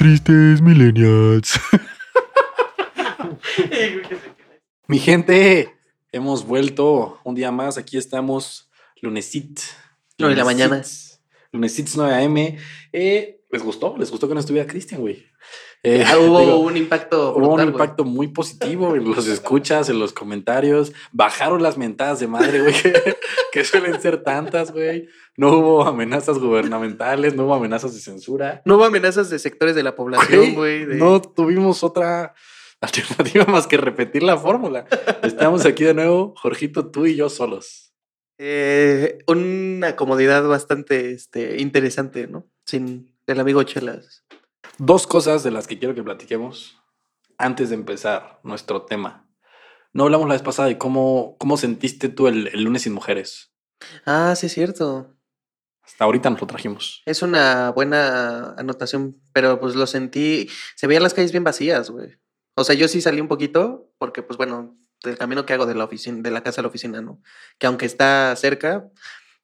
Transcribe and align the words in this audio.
tristes 0.00 0.62
millennials. 0.62 1.60
Mi 4.88 4.98
gente, 4.98 5.76
hemos 6.10 6.46
vuelto 6.46 7.20
un 7.22 7.34
día 7.34 7.52
más. 7.52 7.76
Aquí 7.76 7.98
estamos, 7.98 8.70
lunesit. 9.02 9.60
Nueve 10.16 10.34
de 10.34 10.38
la 10.38 10.46
mañana. 10.46 10.82
Lunesit 11.52 11.90
9 11.94 12.14
a.m. 12.14 12.58
Eh, 12.94 13.42
¿Les 13.50 13.62
gustó? 13.62 13.94
¿Les 13.98 14.10
gustó 14.10 14.26
que 14.26 14.32
no 14.32 14.40
estuviera 14.40 14.66
Cristian, 14.66 15.02
güey? 15.02 15.26
Eh, 15.82 16.04
hubo 16.18 16.40
digo, 16.40 16.58
un 16.58 16.76
impacto. 16.76 17.30
Hubo 17.32 17.38
un 17.48 17.54
brutal, 17.54 17.68
impacto 17.68 18.04
muy 18.04 18.28
positivo 18.28 18.94
en 18.94 19.04
los 19.10 19.26
escuchas, 19.26 19.88
en 19.88 19.98
los 19.98 20.12
comentarios. 20.12 20.92
Bajaron 21.12 21.62
las 21.62 21.78
mentadas 21.78 22.20
de 22.20 22.26
madre, 22.26 22.60
güey, 22.60 22.74
que, 22.74 23.16
que 23.52 23.64
suelen 23.64 24.00
ser 24.00 24.22
tantas, 24.22 24.72
güey. 24.72 25.08
No 25.36 25.52
hubo 25.58 25.84
amenazas 25.84 26.38
gubernamentales, 26.38 27.34
no 27.34 27.44
hubo 27.46 27.54
amenazas 27.54 27.94
de 27.94 28.00
censura. 28.00 28.60
No 28.66 28.76
hubo 28.76 28.84
amenazas 28.84 29.30
de 29.30 29.38
sectores 29.38 29.74
de 29.74 29.82
la 29.82 29.94
población, 29.94 30.54
güey. 30.54 30.84
de- 30.84 30.96
No 30.96 31.22
tuvimos 31.22 31.82
otra 31.82 32.34
alternativa 32.82 33.46
más 33.46 33.66
que 33.66 33.76
repetir 33.78 34.22
la 34.22 34.36
fórmula. 34.36 34.86
Estamos 35.22 35.64
aquí 35.64 35.84
de 35.84 35.94
nuevo, 35.94 36.34
Jorgito, 36.36 36.90
tú 36.90 37.06
y 37.06 37.16
yo 37.16 37.30
solos. 37.30 37.94
Eh, 38.38 39.18
una 39.26 39.96
comodidad 39.96 40.46
bastante 40.46 41.12
este, 41.12 41.60
interesante, 41.60 42.26
¿no? 42.26 42.46
Sin 42.66 43.14
el 43.26 43.40
amigo 43.40 43.62
Chelas. 43.62 44.24
Dos 44.78 45.06
cosas 45.06 45.42
de 45.42 45.50
las 45.50 45.66
que 45.66 45.78
quiero 45.78 45.94
que 45.94 46.02
platiquemos 46.02 46.78
antes 47.38 47.70
de 47.70 47.74
empezar 47.74 48.40
nuestro 48.42 48.82
tema. 48.82 49.28
No 49.92 50.04
hablamos 50.04 50.28
la 50.28 50.34
vez 50.34 50.42
pasada 50.42 50.68
de 50.68 50.78
cómo, 50.78 51.36
cómo 51.38 51.56
sentiste 51.56 52.08
tú 52.08 52.28
el, 52.28 52.48
el 52.48 52.62
lunes 52.62 52.82
sin 52.82 52.92
mujeres. 52.92 53.52
Ah, 54.06 54.34
sí, 54.36 54.46
es 54.46 54.52
cierto. 54.52 55.16
Hasta 55.82 56.04
ahorita 56.04 56.30
nos 56.30 56.40
lo 56.40 56.46
trajimos. 56.46 57.02
Es 57.06 57.22
una 57.22 57.70
buena 57.70 58.54
anotación, 58.54 59.20
pero 59.32 59.58
pues 59.58 59.74
lo 59.74 59.86
sentí. 59.86 60.48
Se 60.76 60.86
veían 60.86 61.02
las 61.02 61.14
calles 61.14 61.32
bien 61.32 61.44
vacías, 61.44 61.90
güey. 61.90 62.16
O 62.54 62.64
sea, 62.64 62.74
yo 62.74 62.88
sí 62.88 63.00
salí 63.00 63.20
un 63.20 63.28
poquito, 63.28 63.90
porque, 63.98 64.22
pues 64.22 64.36
bueno, 64.36 64.76
del 65.02 65.16
camino 65.16 65.46
que 65.46 65.54
hago 65.54 65.66
de 65.66 65.74
la 65.74 65.84
oficina, 65.84 66.20
de 66.22 66.30
la 66.30 66.42
casa 66.42 66.60
a 66.60 66.62
la 66.62 66.68
oficina, 66.68 67.00
¿no? 67.00 67.22
Que 67.58 67.66
aunque 67.66 67.86
está 67.86 68.36
cerca, 68.36 68.88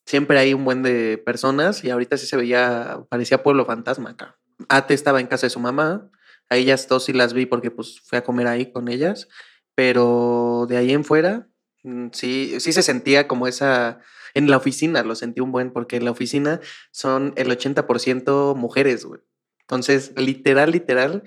siempre 0.05 0.39
hay 0.39 0.55
un 0.55 0.65
buen 0.65 0.83
de 0.83 1.19
personas, 1.19 1.83
y 1.83 1.91
ahorita 1.91 2.17
sí 2.17 2.27
se 2.27 2.37
veía, 2.37 3.01
parecía 3.09 3.43
pueblo 3.43 3.65
fantasma 3.65 4.11
acá. 4.11 4.39
Ate 4.69 4.95
estaba 4.95 5.21
en 5.21 5.27
casa 5.27 5.47
de 5.47 5.51
su 5.51 5.61
mamá, 5.61 6.11
a 6.49 6.57
ellas 6.57 6.89
dos 6.89 7.05
sí 7.05 7.13
las 7.13 7.33
vi 7.33 7.47
porque 7.47 7.71
pues 7.71 8.01
fui 8.01 8.19
a 8.19 8.25
comer 8.25 8.47
ahí 8.47 8.71
con 8.71 8.89
ellas, 8.89 9.29
pero 9.75 10.67
de 10.69 10.77
ahí 10.77 10.93
en 10.93 11.05
fuera, 11.05 11.49
mm, 11.83 12.09
sí, 12.13 12.61
sí 12.61 12.73
se 12.73 12.83
sentía 12.83 13.29
como 13.29 13.47
esa. 13.47 14.01
En 14.35 14.51
la 14.51 14.59
oficina 14.59 15.03
lo 15.03 15.15
sentí 15.15 15.41
un 15.41 15.51
buen, 15.51 15.73
porque 15.73 15.97
en 15.97 16.05
la 16.05 16.11
oficina 16.11 16.61
son 16.91 17.33
el 17.37 17.51
80% 17.51 18.55
mujeres, 18.55 19.05
güey. 19.05 19.21
Entonces, 19.61 20.13
literal, 20.17 20.71
literal, 20.73 21.23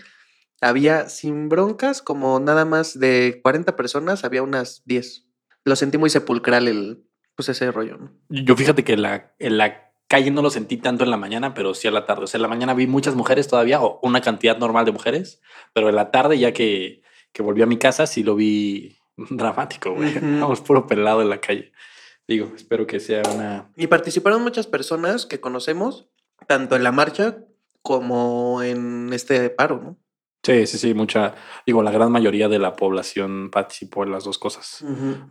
había 0.61 1.09
sin 1.09 1.49
broncas, 1.49 2.01
como 2.01 2.39
nada 2.39 2.65
más 2.65 2.99
de 2.99 3.39
40 3.43 3.75
personas, 3.75 4.23
había 4.23 4.43
unas 4.43 4.83
10. 4.85 5.25
Lo 5.65 5.75
sentí 5.75 5.97
muy 5.97 6.09
sepulcral 6.09 6.67
el, 6.67 7.03
pues 7.35 7.49
ese 7.49 7.71
rollo. 7.71 7.97
Yo 8.29 8.55
fíjate 8.55 8.83
que 8.83 8.95
la, 8.95 9.33
la 9.39 9.88
calle 10.09 10.31
no 10.31 10.41
lo 10.41 10.49
sentí 10.49 10.75
tanto 10.75 11.05
en 11.05 11.11
la 11.11 11.17
mañana, 11.17 11.53
pero 11.53 11.73
sí 11.73 11.87
a 11.87 11.91
la 11.91 12.05
tarde. 12.05 12.23
O 12.23 12.27
sea, 12.27 12.39
en 12.39 12.41
la 12.41 12.47
mañana 12.49 12.73
vi 12.73 12.87
muchas 12.87 13.15
mujeres 13.15 13.47
todavía, 13.47 13.81
o 13.81 13.99
una 14.03 14.19
cantidad 14.19 14.57
normal 14.57 14.83
de 14.83 14.91
mujeres, 14.91 15.41
pero 15.71 15.87
en 15.87 15.95
la 15.95 16.11
tarde, 16.11 16.37
ya 16.37 16.51
que, 16.51 17.01
que 17.31 17.43
volví 17.43 17.61
a 17.61 17.67
mi 17.67 17.77
casa, 17.77 18.07
sí 18.07 18.23
lo 18.23 18.35
vi 18.35 18.97
dramático, 19.29 19.93
güey. 19.93 20.17
Ujú. 20.17 20.41
Vamos 20.41 20.61
puro 20.61 20.87
pelado 20.87 21.21
en 21.21 21.29
la 21.29 21.39
calle. 21.39 21.71
Digo, 22.27 22.51
espero 22.55 22.85
que 22.85 22.99
sea 22.99 23.21
una... 23.33 23.71
Y 23.75 23.87
participaron 23.87 24.41
muchas 24.41 24.67
personas 24.67 25.25
que 25.25 25.39
conocemos, 25.39 26.09
tanto 26.47 26.75
en 26.75 26.83
la 26.83 26.91
marcha 26.91 27.37
como 27.81 28.61
en 28.61 29.11
este 29.13 29.49
paro, 29.49 29.79
¿no? 29.81 29.97
Sí, 30.41 30.65
sí, 30.67 30.77
sí, 30.77 30.93
mucha... 30.93 31.35
Digo, 31.65 31.83
la 31.83 31.91
gran 31.91 32.11
mayoría 32.13 32.47
de 32.47 32.59
la 32.59 32.75
población 32.77 33.49
participó 33.51 34.05
en 34.05 34.11
las 34.11 34.23
dos 34.23 34.37
cosas, 34.39 34.83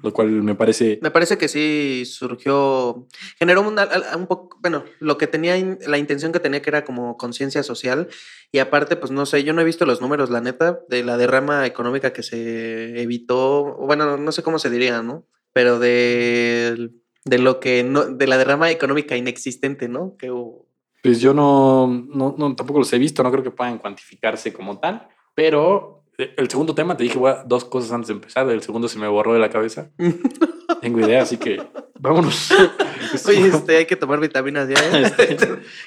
lo 0.03 0.13
cual 0.13 0.29
me 0.43 0.55
parece... 0.55 0.99
Me 1.01 1.11
parece 1.11 1.39
que 1.39 1.49
sí 1.49 2.05
surgió, 2.05 3.07
generó 3.39 3.63
una- 3.63 3.89
un 4.17 4.27
poco, 4.27 4.59
bueno, 4.61 4.85
lo 5.01 5.17
que 5.17 5.27
tenía, 5.27 5.57
la 5.87 5.97
intención 5.97 6.31
que 6.31 6.41
tenía 6.41 6.61
que 6.61 6.69
era 6.69 6.85
como 6.85 7.17
conciencia 7.17 7.63
social 7.63 8.09
y 8.53 8.59
aparte, 8.59 8.97
pues 8.97 9.11
no 9.11 9.25
sé, 9.25 9.45
yo 9.45 9.55
no 9.55 9.63
he 9.63 9.65
visto 9.65 9.87
los 9.87 10.03
números, 10.03 10.29
la 10.29 10.43
neta, 10.43 10.81
de 10.91 11.03
la 11.03 11.17
derrama 11.17 11.65
económica 11.65 12.13
que 12.13 12.23
se 12.23 13.01
evitó, 13.01 13.77
bueno, 13.79 14.19
no 14.19 14.31
sé 14.31 14.43
cómo 14.43 14.59
se 14.59 14.69
diría, 14.69 15.03
¿no? 15.03 15.27
Pero 15.55 15.79
de, 15.79 16.91
de 17.25 17.39
lo 17.39 17.61
que 17.61 17.83
no, 17.83 18.05
de 18.05 18.27
la 18.27 18.37
derrama 18.37 18.71
económica 18.71 19.17
inexistente, 19.17 19.89
¿no? 19.89 20.17
Que 20.19 20.31
hubo. 20.31 20.68
Pues 21.03 21.21
yo 21.21 21.33
no, 21.35 21.87
no, 21.87 22.35
no, 22.37 22.55
tampoco 22.57 22.81
los 22.81 22.93
he 22.93 22.99
visto, 22.99 23.23
no 23.23 23.31
creo 23.31 23.43
que 23.45 23.51
puedan 23.51 23.79
cuantificarse 23.79 24.53
como 24.53 24.79
tal, 24.79 25.09
pero 25.35 26.03
eh, 26.19 26.35
el 26.37 26.51
segundo 26.51 26.75
tema, 26.75 26.97
te 26.97 27.05
dije 27.05 27.19
a- 27.27 27.45
dos 27.45 27.65
cosas 27.65 27.93
antes 27.93 28.09
de 28.09 28.15
empezar, 28.15 28.49
el 28.51 28.63
segundo 28.63 28.89
se 28.89 28.99
me 28.99 29.07
borró 29.09 29.33
de 29.35 29.39
la 29.39 29.49
cabeza, 29.51 29.91
tengo 30.81 31.01
idea, 31.01 31.23
así 31.23 31.37
que 31.37 31.63
vámonos. 31.99 32.53
Oye, 33.29 33.47
este, 33.55 33.77
hay 33.77 33.87
que 33.87 33.97
tomar 33.97 34.19
vitaminas 34.21 34.69
ya. 34.69 34.75
¿eh? 34.99 35.13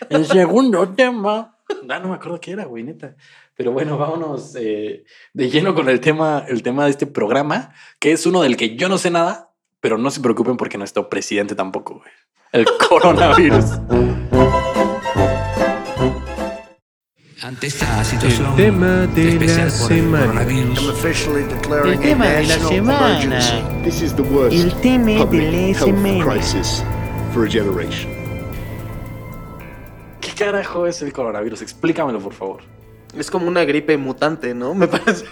el 0.09 0.25
segundo 0.25 0.87
tema, 0.89 1.57
ah, 1.89 1.99
no 1.99 2.07
me 2.09 2.15
acuerdo 2.15 2.39
qué 2.39 2.51
era, 2.51 2.65
güey, 2.65 2.83
neta. 2.83 3.15
Pero 3.55 3.73
bueno, 3.73 3.97
vámonos 3.97 4.55
eh, 4.55 5.03
de 5.33 5.49
lleno 5.49 5.75
con 5.75 5.87
el 5.89 5.99
tema, 5.99 6.45
el 6.47 6.63
tema 6.63 6.85
de 6.85 6.91
este 6.91 7.05
programa, 7.05 7.73
que 7.99 8.11
es 8.13 8.25
uno 8.25 8.41
del 8.41 8.55
que 8.57 8.75
yo 8.75 8.89
no 8.89 8.97
sé 8.97 9.11
nada, 9.11 9.51
pero 9.81 9.97
no 9.97 10.09
se 10.09 10.21
preocupen 10.21 10.57
porque 10.57 10.77
nuestro 10.77 11.09
presidente 11.09 11.53
tampoco, 11.53 11.95
güey. 11.95 12.11
El 12.53 12.65
coronavirus. 12.89 13.65
Ante 17.43 17.67
esta 17.67 18.03
situación 18.03 18.55
tema 18.55 19.07
de 19.07 19.29
especial 19.29 19.69
la 19.69 19.77
por 19.79 19.91
el 19.91 19.97
semana. 19.97 20.41
El 20.43 21.99
tema 21.99 22.27
de 22.27 22.43
la 22.43 22.59
semana. 22.59 23.23
emergency. 23.23 23.83
This 23.83 24.01
is 24.03 24.15
the 24.15 24.21
worst 24.21 24.53
El 24.53 24.71
tema 24.81 25.25
de 25.25 25.73
la 25.73 25.79
semana. 25.79 26.33
crisis 26.33 26.83
for 27.33 27.47
a 27.47 27.49
generation. 27.49 28.11
¿Qué 30.19 30.31
carajo 30.37 30.85
es 30.85 31.01
el 31.01 31.11
coronavirus? 31.11 31.63
Explícamelo, 31.63 32.19
por 32.19 32.33
favor. 32.33 32.61
Es 33.17 33.31
como 33.31 33.47
una 33.47 33.65
gripe 33.65 33.97
mutante, 33.97 34.53
¿no? 34.53 34.75
Me 34.75 34.87
parece. 34.87 35.25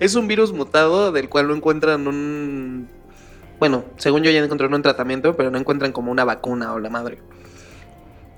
Es 0.00 0.14
un 0.14 0.28
virus 0.28 0.54
mutado 0.54 1.12
del 1.12 1.28
cual 1.28 1.48
no 1.48 1.54
encuentran 1.54 2.06
un. 2.06 2.88
Bueno, 3.58 3.84
según 3.98 4.22
yo 4.22 4.30
ya 4.30 4.42
encontraron 4.42 4.72
un 4.72 4.82
tratamiento, 4.82 5.36
pero 5.36 5.50
no 5.50 5.58
encuentran 5.58 5.92
como 5.92 6.10
una 6.10 6.24
vacuna 6.24 6.72
o 6.72 6.78
la 6.78 6.88
madre. 6.88 7.18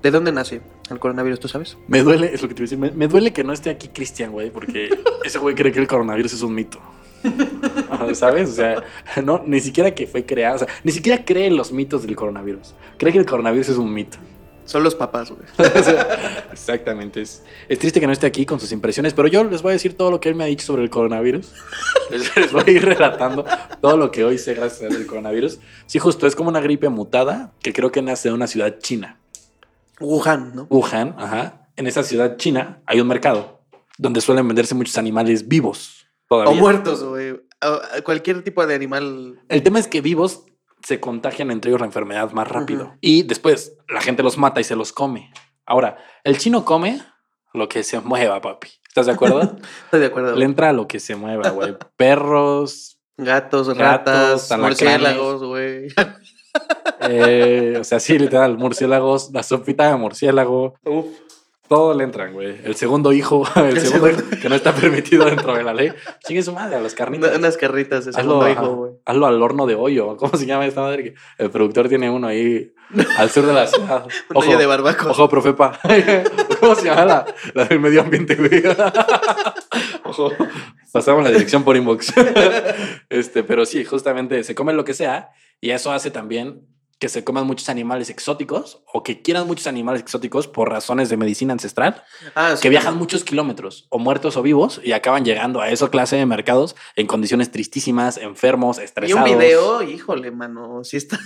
¿De 0.03 0.11
dónde 0.11 0.33
nace 0.33 0.59
el 0.89 0.99
coronavirus, 0.99 1.39
tú 1.39 1.47
sabes? 1.47 1.77
Me 1.87 2.03
duele, 2.03 2.33
es 2.33 2.41
lo 2.41 2.49
que 2.49 2.53
te 2.53 2.61
iba 2.61 2.65
a 2.65 2.69
decir, 2.69 2.77
me, 2.77 2.91
me 2.91 3.07
duele 3.07 3.31
que 3.31 3.45
no 3.45 3.53
esté 3.53 3.69
aquí 3.69 3.87
Cristian, 3.87 4.33
güey, 4.33 4.51
porque 4.51 4.89
ese 5.23 5.39
güey 5.39 5.55
cree 5.55 5.71
que 5.71 5.79
el 5.79 5.87
coronavirus 5.87 6.33
es 6.33 6.41
un 6.41 6.53
mito. 6.53 6.77
¿Sabes? 8.13 8.49
O 8.49 8.53
sea, 8.53 8.83
no, 9.23 9.41
ni 9.47 9.61
siquiera 9.61 9.95
que 9.95 10.05
fue 10.05 10.25
creado, 10.25 10.57
o 10.57 10.59
sea, 10.59 10.67
ni 10.83 10.91
siquiera 10.91 11.23
cree 11.23 11.47
en 11.47 11.55
los 11.55 11.71
mitos 11.71 12.05
del 12.05 12.17
coronavirus. 12.17 12.75
Cree 12.97 13.13
que 13.13 13.19
el 13.19 13.25
coronavirus 13.25 13.69
es 13.69 13.77
un 13.77 13.93
mito. 13.93 14.17
Son 14.65 14.83
los 14.83 14.93
papás, 14.93 15.31
güey. 15.31 15.43
Exactamente. 16.51 17.21
Es, 17.21 17.43
es 17.69 17.79
triste 17.79 18.01
que 18.01 18.07
no 18.07 18.11
esté 18.11 18.27
aquí 18.27 18.45
con 18.45 18.59
sus 18.59 18.73
impresiones, 18.73 19.13
pero 19.13 19.29
yo 19.29 19.45
les 19.45 19.61
voy 19.61 19.69
a 19.69 19.73
decir 19.73 19.95
todo 19.95 20.11
lo 20.11 20.19
que 20.19 20.27
él 20.27 20.35
me 20.35 20.43
ha 20.43 20.47
dicho 20.47 20.65
sobre 20.65 20.83
el 20.83 20.89
coronavirus. 20.89 21.53
Les, 22.11 22.35
les 22.35 22.51
voy 22.51 22.63
a 22.67 22.71
ir 22.71 22.83
relatando 22.83 23.45
todo 23.81 23.95
lo 23.95 24.11
que 24.11 24.25
hoy 24.25 24.37
sé 24.37 24.53
gracias 24.53 24.93
al 24.93 25.05
coronavirus. 25.05 25.59
Sí, 25.85 25.99
justo, 25.99 26.27
es 26.27 26.35
como 26.35 26.49
una 26.49 26.59
gripe 26.59 26.89
mutada 26.89 27.53
que 27.61 27.71
creo 27.71 27.91
que 27.91 28.01
nace 28.01 28.27
de 28.27 28.35
una 28.35 28.47
ciudad 28.47 28.77
china. 28.79 29.22
Wuhan, 30.03 30.55
¿no? 30.55 30.67
Wuhan, 30.69 31.15
ajá. 31.17 31.67
En 31.75 31.87
esa 31.87 32.03
ciudad 32.03 32.37
china 32.37 32.81
hay 32.85 32.99
un 33.01 33.07
mercado 33.07 33.65
donde 33.97 34.21
suelen 34.21 34.47
venderse 34.47 34.75
muchos 34.75 34.97
animales 34.97 35.47
vivos. 35.47 36.05
Todavía. 36.27 36.51
O 36.53 36.55
muertos, 36.55 37.03
güey. 37.03 37.31
O- 37.31 38.03
Cualquier 38.03 38.43
tipo 38.43 38.65
de 38.67 38.75
animal. 38.75 39.39
El 39.49 39.63
tema 39.63 39.79
es 39.79 39.87
que 39.87 40.01
vivos 40.01 40.45
se 40.83 40.99
contagian 40.99 41.49
entre 41.51 41.71
ellos 41.71 41.79
la 41.79 41.87
enfermedad 41.87 42.31
más 42.31 42.47
rápido. 42.47 42.85
Ujú. 42.87 42.97
Y 43.01 43.23
después 43.23 43.77
la 43.87 44.01
gente 44.01 44.21
los 44.23 44.37
mata 44.37 44.59
y 44.61 44.63
se 44.63 44.75
los 44.75 44.91
come. 44.91 45.31
Ahora, 45.65 45.97
el 46.23 46.37
chino 46.37 46.65
come 46.65 47.01
lo 47.53 47.69
que 47.69 47.83
se 47.83 47.99
mueva, 48.01 48.41
papi. 48.41 48.67
¿Estás 48.87 49.05
de 49.05 49.13
acuerdo? 49.13 49.41
Estoy 49.85 49.99
de 50.01 50.05
acuerdo. 50.07 50.35
Le 50.35 50.45
entra 50.45 50.73
lo 50.73 50.87
que 50.87 50.99
se 50.99 51.15
mueva, 51.15 51.49
güey. 51.51 51.75
Perros, 51.95 52.99
Gatos, 53.17 53.69
Gatos, 53.69 54.49
ratas, 54.49 54.59
murciélagos, 54.59 55.43
güey. 55.43 55.87
eh, 57.09 57.77
o 57.79 57.83
sea, 57.83 57.99
sí, 57.99 58.17
literal, 58.17 58.57
murciélagos, 58.57 59.31
la 59.33 59.43
sopita 59.43 59.87
de 59.89 59.95
murciélago, 59.97 60.75
Uf. 60.85 61.05
todo 61.67 61.93
le 61.93 62.03
entran, 62.03 62.33
güey. 62.33 62.57
El 62.63 62.75
segundo 62.75 63.11
hijo, 63.13 63.43
el, 63.55 63.77
El 63.77 63.81
segundo 63.81 64.07
segundo. 64.07 64.29
hijo 64.35 64.41
que 64.41 64.49
no 64.49 64.55
está 64.55 64.73
permitido 64.73 65.25
dentro 65.25 65.55
de 65.55 65.63
la 65.63 65.73
ley. 65.73 65.91
Chingue 66.25 66.41
su 66.43 66.53
madre, 66.53 66.75
a 66.75 66.79
las 66.81 66.93
carnitas. 66.93 67.29
Una- 67.29 67.39
unas 67.39 67.57
carritas 67.57 68.05
de 68.05 68.11
Hazlo, 68.11 68.41
segundo 68.43 68.49
hijo, 68.49 68.75
güey. 68.75 68.91
hazlo 69.05 69.25
al 69.27 69.41
horno 69.41 69.65
de 69.65 69.75
hoyo. 69.75 70.15
¿Cómo 70.17 70.37
se 70.37 70.45
llama 70.45 70.65
esta 70.65 70.81
madre? 70.81 71.15
El 71.37 71.49
productor 71.49 71.89
tiene 71.89 72.09
uno 72.09 72.27
ahí 72.27 72.71
al 73.17 73.29
sur 73.29 73.45
de 73.45 73.53
la 73.53 73.65
ciudad. 73.67 74.05
Un 74.29 74.37
hoyo 74.37 74.57
de 74.57 74.65
barbacoa. 74.65 75.11
Ojo, 75.11 75.27
profepa. 75.29 75.79
¿Cómo 76.59 76.75
se 76.75 76.85
llama 76.85 77.05
la, 77.05 77.25
la 77.55 77.65
del 77.65 77.79
medio 77.79 78.01
ambiente, 78.01 78.35
güey? 78.35 78.63
Ojo. 80.05 80.31
Pasamos 80.91 81.23
la 81.23 81.31
dirección 81.31 81.63
por 81.63 81.75
inbox. 81.75 82.13
este, 83.09 83.43
pero 83.43 83.65
sí, 83.65 83.83
justamente 83.83 84.43
se 84.43 84.53
come 84.53 84.73
lo 84.73 84.83
que 84.85 84.93
sea 84.93 85.29
y 85.59 85.71
eso 85.71 85.91
hace 85.91 86.11
también 86.11 86.67
que 86.99 87.09
se 87.09 87.23
coman 87.23 87.45
muchos 87.45 87.67
animales 87.69 88.09
exóticos 88.09 88.81
o 88.93 89.03
que 89.03 89.21
quieran 89.21 89.45
muchos 89.45 89.67
animales 89.67 90.01
exóticos 90.01 90.47
por 90.47 90.69
razones 90.69 91.09
de 91.09 91.17
medicina 91.17 91.51
ancestral, 91.53 92.03
Ah, 92.35 92.55
sí, 92.55 92.61
que 92.61 92.69
viajan 92.69 92.97
muchos 92.97 93.23
kilómetros, 93.23 93.87
o 93.89 93.99
muertos 93.99 94.37
o 94.37 94.41
vivos, 94.41 94.79
y 94.83 94.93
acaban 94.93 95.25
llegando 95.25 95.59
a 95.61 95.69
esa 95.69 95.89
clase 95.89 96.15
de 96.15 96.25
mercados 96.25 96.75
en 96.95 97.07
condiciones 97.07 97.51
tristísimas, 97.51 98.17
enfermos, 98.17 98.77
Y 98.79 98.83
estresados. 98.83 99.29
un 99.29 99.37
video, 99.37 99.81
híjole, 99.83 100.31
mano, 100.31 100.83
sí 100.83 100.95
está, 100.97 101.19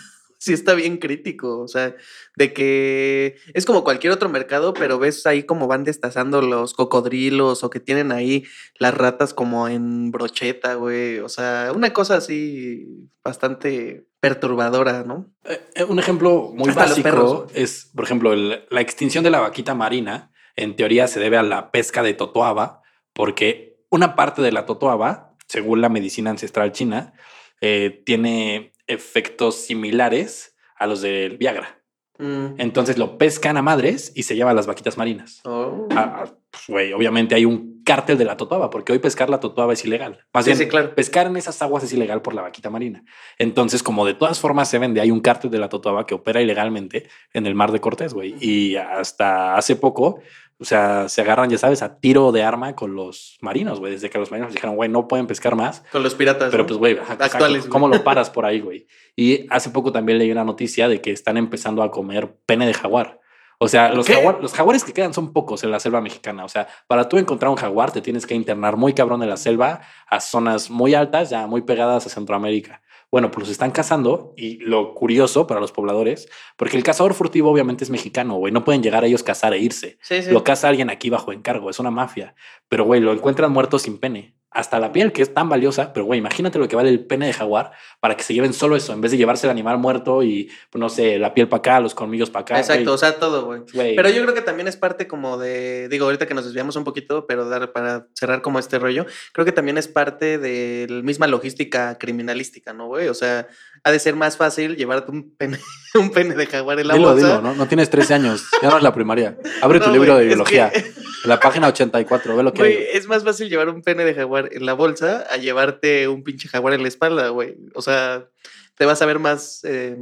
sí 0.48 0.54
está 0.54 0.74
bien 0.74 0.98
crítico. 0.98 1.60
O 1.60 1.68
sea, 1.68 1.96
de 2.36 2.54
que 2.54 3.36
es 3.54 3.66
como 3.66 3.84
cualquier 3.84 4.12
otro 4.14 4.30
mercado, 4.30 4.74
pero 4.74 4.98
ves 4.98 5.26
ahí 5.28 5.44
como 5.44 5.68
van 5.68 5.84
destazando 5.84 6.42
los 6.42 6.74
cocodrilos 6.74 7.64
o 7.64 7.70
que 7.70 7.80
tienen 7.80 8.12
ahí 8.12 8.44
las 8.80 8.94
ratas 8.96 9.34
como 9.36 9.68
en 9.68 10.10
brocheta, 10.12 10.74
güey. 10.74 11.20
O 11.20 11.30
sea, 11.30 11.72
una 11.76 11.94
cosa 11.94 12.16
así 12.18 12.88
bastante 13.24 14.08
perturbadora, 14.20 15.04
¿no? 15.04 15.32
Eh, 15.46 15.62
eh, 15.76 15.84
un 15.84 16.00
ejemplo 16.00 16.52
muy 16.54 16.70
Hasta 16.70 16.82
básico 16.86 17.04
perros. 17.04 17.52
es, 17.54 17.92
por 17.96 18.06
ejemplo, 18.06 18.34
el- 18.34 18.66
la 18.70 18.82
extinción 18.82 19.24
de 19.24 19.30
la 19.30 19.40
vaquita 19.42 19.76
marina. 19.76 20.32
En 20.56 20.76
teoría 20.76 21.08
se 21.08 21.20
debe 21.20 21.38
a 21.38 21.44
la 21.44 21.70
pesca 21.70 22.02
de 22.02 22.16
totoaba, 22.16 22.82
porque 23.14 23.78
una 23.92 24.16
parte 24.16 24.42
de 24.42 24.52
la 24.52 24.66
totoaba, 24.66 25.36
según 25.48 25.82
la 25.82 25.90
medicina 25.90 26.32
ancestral 26.32 26.72
china, 26.72 27.14
eh, 27.62 28.02
tiene 28.06 28.74
efectos 28.88 29.56
similares 29.56 30.56
a 30.78 30.88
los 30.88 31.02
del 31.02 31.38
Viagra. 31.38 31.82
Mm. 32.20 32.56
Entonces 32.60 32.98
lo 32.98 33.18
pescan 33.20 33.58
a 33.58 33.62
madres 33.62 34.12
y 34.16 34.24
se 34.24 34.36
llevan 34.36 34.56
las 34.56 34.66
vaquitas 34.66 34.98
marinas. 34.98 35.42
Oh. 35.46 35.88
Ah, 35.92 36.24
ah, 36.26 36.34
pues, 36.68 36.92
obviamente 36.94 37.36
hay 37.36 37.46
un 37.46 37.84
cártel 37.86 38.18
de 38.18 38.26
la 38.26 38.36
totoaba, 38.36 38.70
porque 38.72 38.92
hoy 38.92 39.00
pescar 39.00 39.30
la 39.30 39.40
totoaba 39.40 39.74
es 39.74 39.86
ilegal. 39.86 40.26
Más 40.34 40.44
Sí, 40.44 40.50
bien, 40.52 40.58
sí, 40.58 40.68
claro. 40.68 40.96
pescar 40.96 41.28
en 41.28 41.38
esas 41.38 41.62
aguas 41.62 41.84
es 41.84 41.94
ilegal 41.94 42.22
por 42.24 42.34
la 42.34 42.42
vaquita 42.42 42.70
marina. 42.72 43.04
Entonces, 43.38 43.84
como 43.84 44.04
de 44.06 44.16
todas 44.16 44.40
formas 44.40 44.68
se 44.70 44.80
vende, 44.80 45.00
hay 45.00 45.12
un 45.12 45.20
cártel 45.22 45.52
de 45.52 45.60
la 45.60 45.70
totoaba 45.70 46.06
que 46.08 46.16
opera 46.16 46.42
ilegalmente 46.42 47.08
en 47.34 47.46
el 47.46 47.54
mar 47.56 47.72
de 47.72 47.80
Cortés, 47.80 48.14
güey. 48.16 48.36
Y 48.42 48.76
hasta 48.78 49.56
hace 49.56 49.76
poco, 49.76 50.20
o 50.60 50.66
sea, 50.66 51.08
se 51.08 51.22
agarran, 51.22 51.50
ya 51.50 51.58
sabes, 51.58 51.84
a 51.84 52.00
tiro 52.00 52.32
de 52.32 52.44
arma 52.44 52.76
con 52.76 52.96
los 52.96 53.38
marinos, 53.42 53.80
güey. 53.80 53.94
Desde 53.94 54.10
que 54.10 54.18
los 54.18 54.32
marinos 54.32 54.54
dijeron, 54.54 54.76
güey, 54.76 54.90
no 54.90 55.08
pueden 55.08 55.28
pescar 55.28 55.56
más. 55.56 55.84
Con 55.92 56.02
los 56.02 56.16
piratas. 56.16 56.50
Pero 56.50 56.64
¿no? 56.64 56.68
pues, 56.68 56.80
güey, 56.80 56.98
Actuales. 57.08 57.68
¿cómo 57.68 57.88
lo 57.88 58.04
paras 58.04 58.32
por 58.32 58.46
ahí, 58.46 58.60
güey? 58.60 58.88
Y 59.16 59.46
hace 59.52 59.70
poco 59.70 59.92
también 59.92 60.18
leí 60.18 60.32
una 60.32 60.44
noticia 60.44 60.88
de 60.88 61.00
que 61.00 61.12
están 61.12 61.38
empezando 61.38 61.84
a 61.84 61.92
comer 61.92 62.36
pene 62.46 62.66
de 62.66 62.74
jaguar. 62.74 63.20
O 63.60 63.68
sea, 63.68 63.92
los, 63.92 64.08
los 64.42 64.54
jaguares 64.54 64.84
que 64.84 64.94
quedan 64.94 65.14
son 65.14 65.34
pocos 65.34 65.64
en 65.64 65.72
la 65.72 65.80
selva 65.80 66.00
mexicana. 66.00 66.46
O 66.46 66.50
sea, 66.50 66.68
para 66.88 67.10
tú 67.10 67.18
encontrar 67.18 67.50
un 67.50 67.58
jaguar 67.58 67.92
te 67.92 68.02
tienes 68.02 68.28
que 68.28 68.36
internar 68.36 68.78
muy 68.78 68.94
cabrón 68.94 69.24
en 69.24 69.30
la 69.30 69.38
selva 69.38 69.82
a 70.08 70.20
zonas 70.20 70.70
muy 70.70 70.94
altas, 70.94 71.32
ya 71.32 71.48
muy 71.48 71.62
pegadas 71.62 72.06
a 72.06 72.10
Centroamérica. 72.10 72.82
Bueno, 73.10 73.32
pues 73.32 73.44
los 73.44 73.50
están 73.50 73.72
cazando 73.72 74.34
y 74.36 74.58
lo 74.58 74.94
curioso 74.94 75.48
para 75.48 75.62
los 75.62 75.72
pobladores, 75.72 76.30
porque 76.58 76.76
el 76.76 76.84
cazador 76.84 77.14
furtivo 77.14 77.50
obviamente 77.50 77.84
es 77.84 77.90
mexicano, 77.90 78.36
güey. 78.36 78.52
No 78.52 78.66
pueden 78.66 78.84
llegar 78.84 79.06
ellos 79.06 79.22
a 79.22 79.26
cazar 79.26 79.54
e 79.54 79.60
irse. 79.60 79.98
Sí, 80.02 80.24
sí. 80.24 80.32
Lo 80.32 80.44
caza 80.44 80.68
alguien 80.68 80.90
aquí 80.90 81.10
bajo 81.10 81.32
encargo, 81.32 81.70
es 81.70 81.80
una 81.80 81.92
mafia. 81.92 82.36
Pero, 82.68 82.84
güey, 82.84 83.00
lo 83.00 83.14
encuentran 83.14 83.52
muerto 83.52 83.80
sin 83.80 83.98
pene. 83.98 84.36
Hasta 84.50 84.80
la 84.80 84.92
piel, 84.92 85.12
que 85.12 85.22
es 85.22 85.34
tan 85.34 85.50
valiosa, 85.50 85.94
pero, 85.94 86.06
güey, 86.06 86.20
imagínate 86.20 86.58
lo 86.58 86.68
que 86.68 86.76
vale 86.76 86.90
el 86.90 87.06
pene 87.06 87.28
de 87.28 87.34
jaguar 87.34 87.72
para 88.00 88.16
que 88.16 88.24
se 88.24 88.34
lleven 88.34 88.54
solo 88.54 88.76
eso, 88.76 88.94
en 88.94 89.02
vez 89.02 89.12
de 89.12 89.18
llevarse 89.18 89.46
el 89.46 89.52
animal 89.52 89.78
muerto 89.78 90.24
y, 90.24 90.50
pues, 90.70 90.80
no 90.80 90.90
sé, 90.90 91.20
la 91.20 91.34
piel 91.34 91.50
para 91.50 91.60
acá, 91.60 91.80
los 91.80 91.94
colmillos 91.94 92.30
para 92.30 92.42
acá. 92.42 92.60
Exacto, 92.60 92.94
o 92.94 92.98
sea, 92.98 93.20
todo, 93.20 93.46
güey. 93.46 93.62
Güey, 93.74 93.96
Pero 93.96 94.10
yo 94.10 94.22
creo 94.24 94.34
que 94.34 94.42
también 94.42 94.68
es 94.68 94.78
parte 94.78 95.08
como 95.08 95.38
de, 95.38 95.90
digo, 95.90 96.06
ahorita 96.06 96.28
que 96.28 96.34
nos 96.34 96.46
desviamos 96.46 96.76
un 96.76 96.86
poquito, 96.86 97.28
pero 97.28 97.48
dar 97.50 97.72
para 97.74 98.08
cerrar 98.16 98.42
como 98.42 98.58
este 98.58 98.80
rollo, 98.80 99.06
creo 99.34 99.46
que 99.46 99.52
también 99.52 99.78
es 99.78 99.88
parte 99.88 100.38
de 100.38 100.88
la 100.90 101.02
misma 101.04 101.28
logística 101.28 101.98
criminalística, 101.98 102.74
¿no, 102.74 102.88
güey? 102.88 103.10
O 103.10 103.14
sea, 103.14 103.48
ha 103.88 103.92
de 103.92 104.00
ser 104.00 104.16
más 104.16 104.38
fácil 104.38 104.76
llevarte 104.76 105.12
un 105.12 105.36
pene, 105.36 105.58
un 105.96 106.12
pene 106.12 106.36
de 106.36 106.46
jaguar 106.46 106.80
en 106.80 106.88
la 106.88 106.94
Dilo, 106.96 107.10
bolsa. 107.12 107.28
dilo, 107.28 107.42
¿no? 107.42 107.56
No 107.56 107.68
tienes 107.68 107.90
13 107.90 108.14
años, 108.16 108.46
ya 108.62 108.70
no 108.70 108.78
es 108.78 108.84
la 108.84 108.94
primaria. 108.94 109.38
Abre 109.62 109.80
tu 109.86 109.92
libro 109.92 110.18
de 110.18 110.26
biología, 110.26 110.70
que- 110.72 110.92
la 111.26 111.40
página 111.40 111.68
84, 111.68 112.36
ve 112.38 112.44
lo 112.44 112.54
que 112.54 112.62
Güey, 112.62 112.78
hay. 112.78 112.84
es 112.94 113.08
más 113.08 113.24
fácil 113.24 113.50
llevar 113.50 113.70
un 113.70 113.82
pene 113.82 114.04
de 114.06 114.14
jaguar 114.14 114.50
en 114.52 114.66
la 114.66 114.74
bolsa 114.74 115.26
a 115.32 115.38
llevarte 115.38 116.08
un 116.08 116.24
pinche 116.24 116.48
jaguar 116.48 116.74
en 116.74 116.82
la 116.84 116.88
espalda, 116.88 117.30
güey. 117.30 117.56
O 117.74 117.82
sea, 117.82 118.28
te 118.76 118.86
vas 118.86 119.02
a 119.02 119.06
ver 119.06 119.20
más 119.20 119.62
eh, 119.64 119.98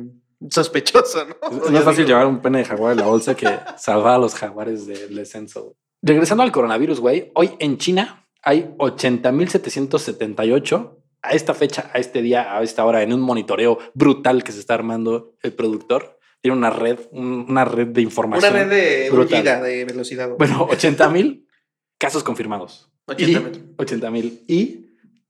sospechoso, 0.50 1.26
¿no? 1.26 1.36
Es 1.66 1.72
más 1.72 1.84
fácil 1.84 2.06
digo, 2.06 2.18
llevar 2.18 2.28
un 2.28 2.42
pene 2.42 2.60
de 2.60 2.66
jaguar 2.66 2.92
en 2.94 3.00
la 3.00 3.06
bolsa 3.06 3.36
que 3.36 3.48
salvar 3.78 4.16
a 4.16 4.18
los 4.18 4.36
jaguares 4.36 4.86
del 4.88 5.16
descenso. 5.16 5.62
güey. 5.64 5.76
Regresando 6.02 6.44
al 6.44 6.52
coronavirus, 6.52 7.00
güey, 7.00 7.32
hoy 7.36 7.52
en 7.60 7.78
China 7.78 8.28
hay 8.44 8.70
80.778 8.78 10.98
a 11.28 11.32
esta 11.32 11.54
fecha, 11.54 11.90
a 11.94 12.00
este 12.00 12.22
día, 12.22 12.56
a 12.58 12.62
esta 12.64 12.86
hora, 12.86 13.02
en 13.04 13.14
un 13.14 13.22
monitoreo 13.22 13.78
brutal 13.94 14.44
que 14.44 14.52
se 14.52 14.60
está 14.60 14.74
armando 14.74 15.36
el 15.44 15.54
productor. 15.54 16.20
Tiene 16.42 16.58
una 16.58 16.70
red, 16.70 17.00
un- 17.12 17.46
una 17.50 17.66
red 17.66 17.88
de 17.88 18.02
Una 18.02 18.02
información. 18.02 18.54
red 18.54 18.70
de 18.70 19.10
brutal. 19.12 19.40
giga 19.40 19.62
de 19.62 19.86
velocidad. 19.86 20.30
Bueno, 20.38 20.68
80.000 20.68 21.46
casos 21.98 22.24
confirmados. 22.24 22.92
80,000. 23.08 23.76
80.000 23.78 24.42
y 24.48 24.86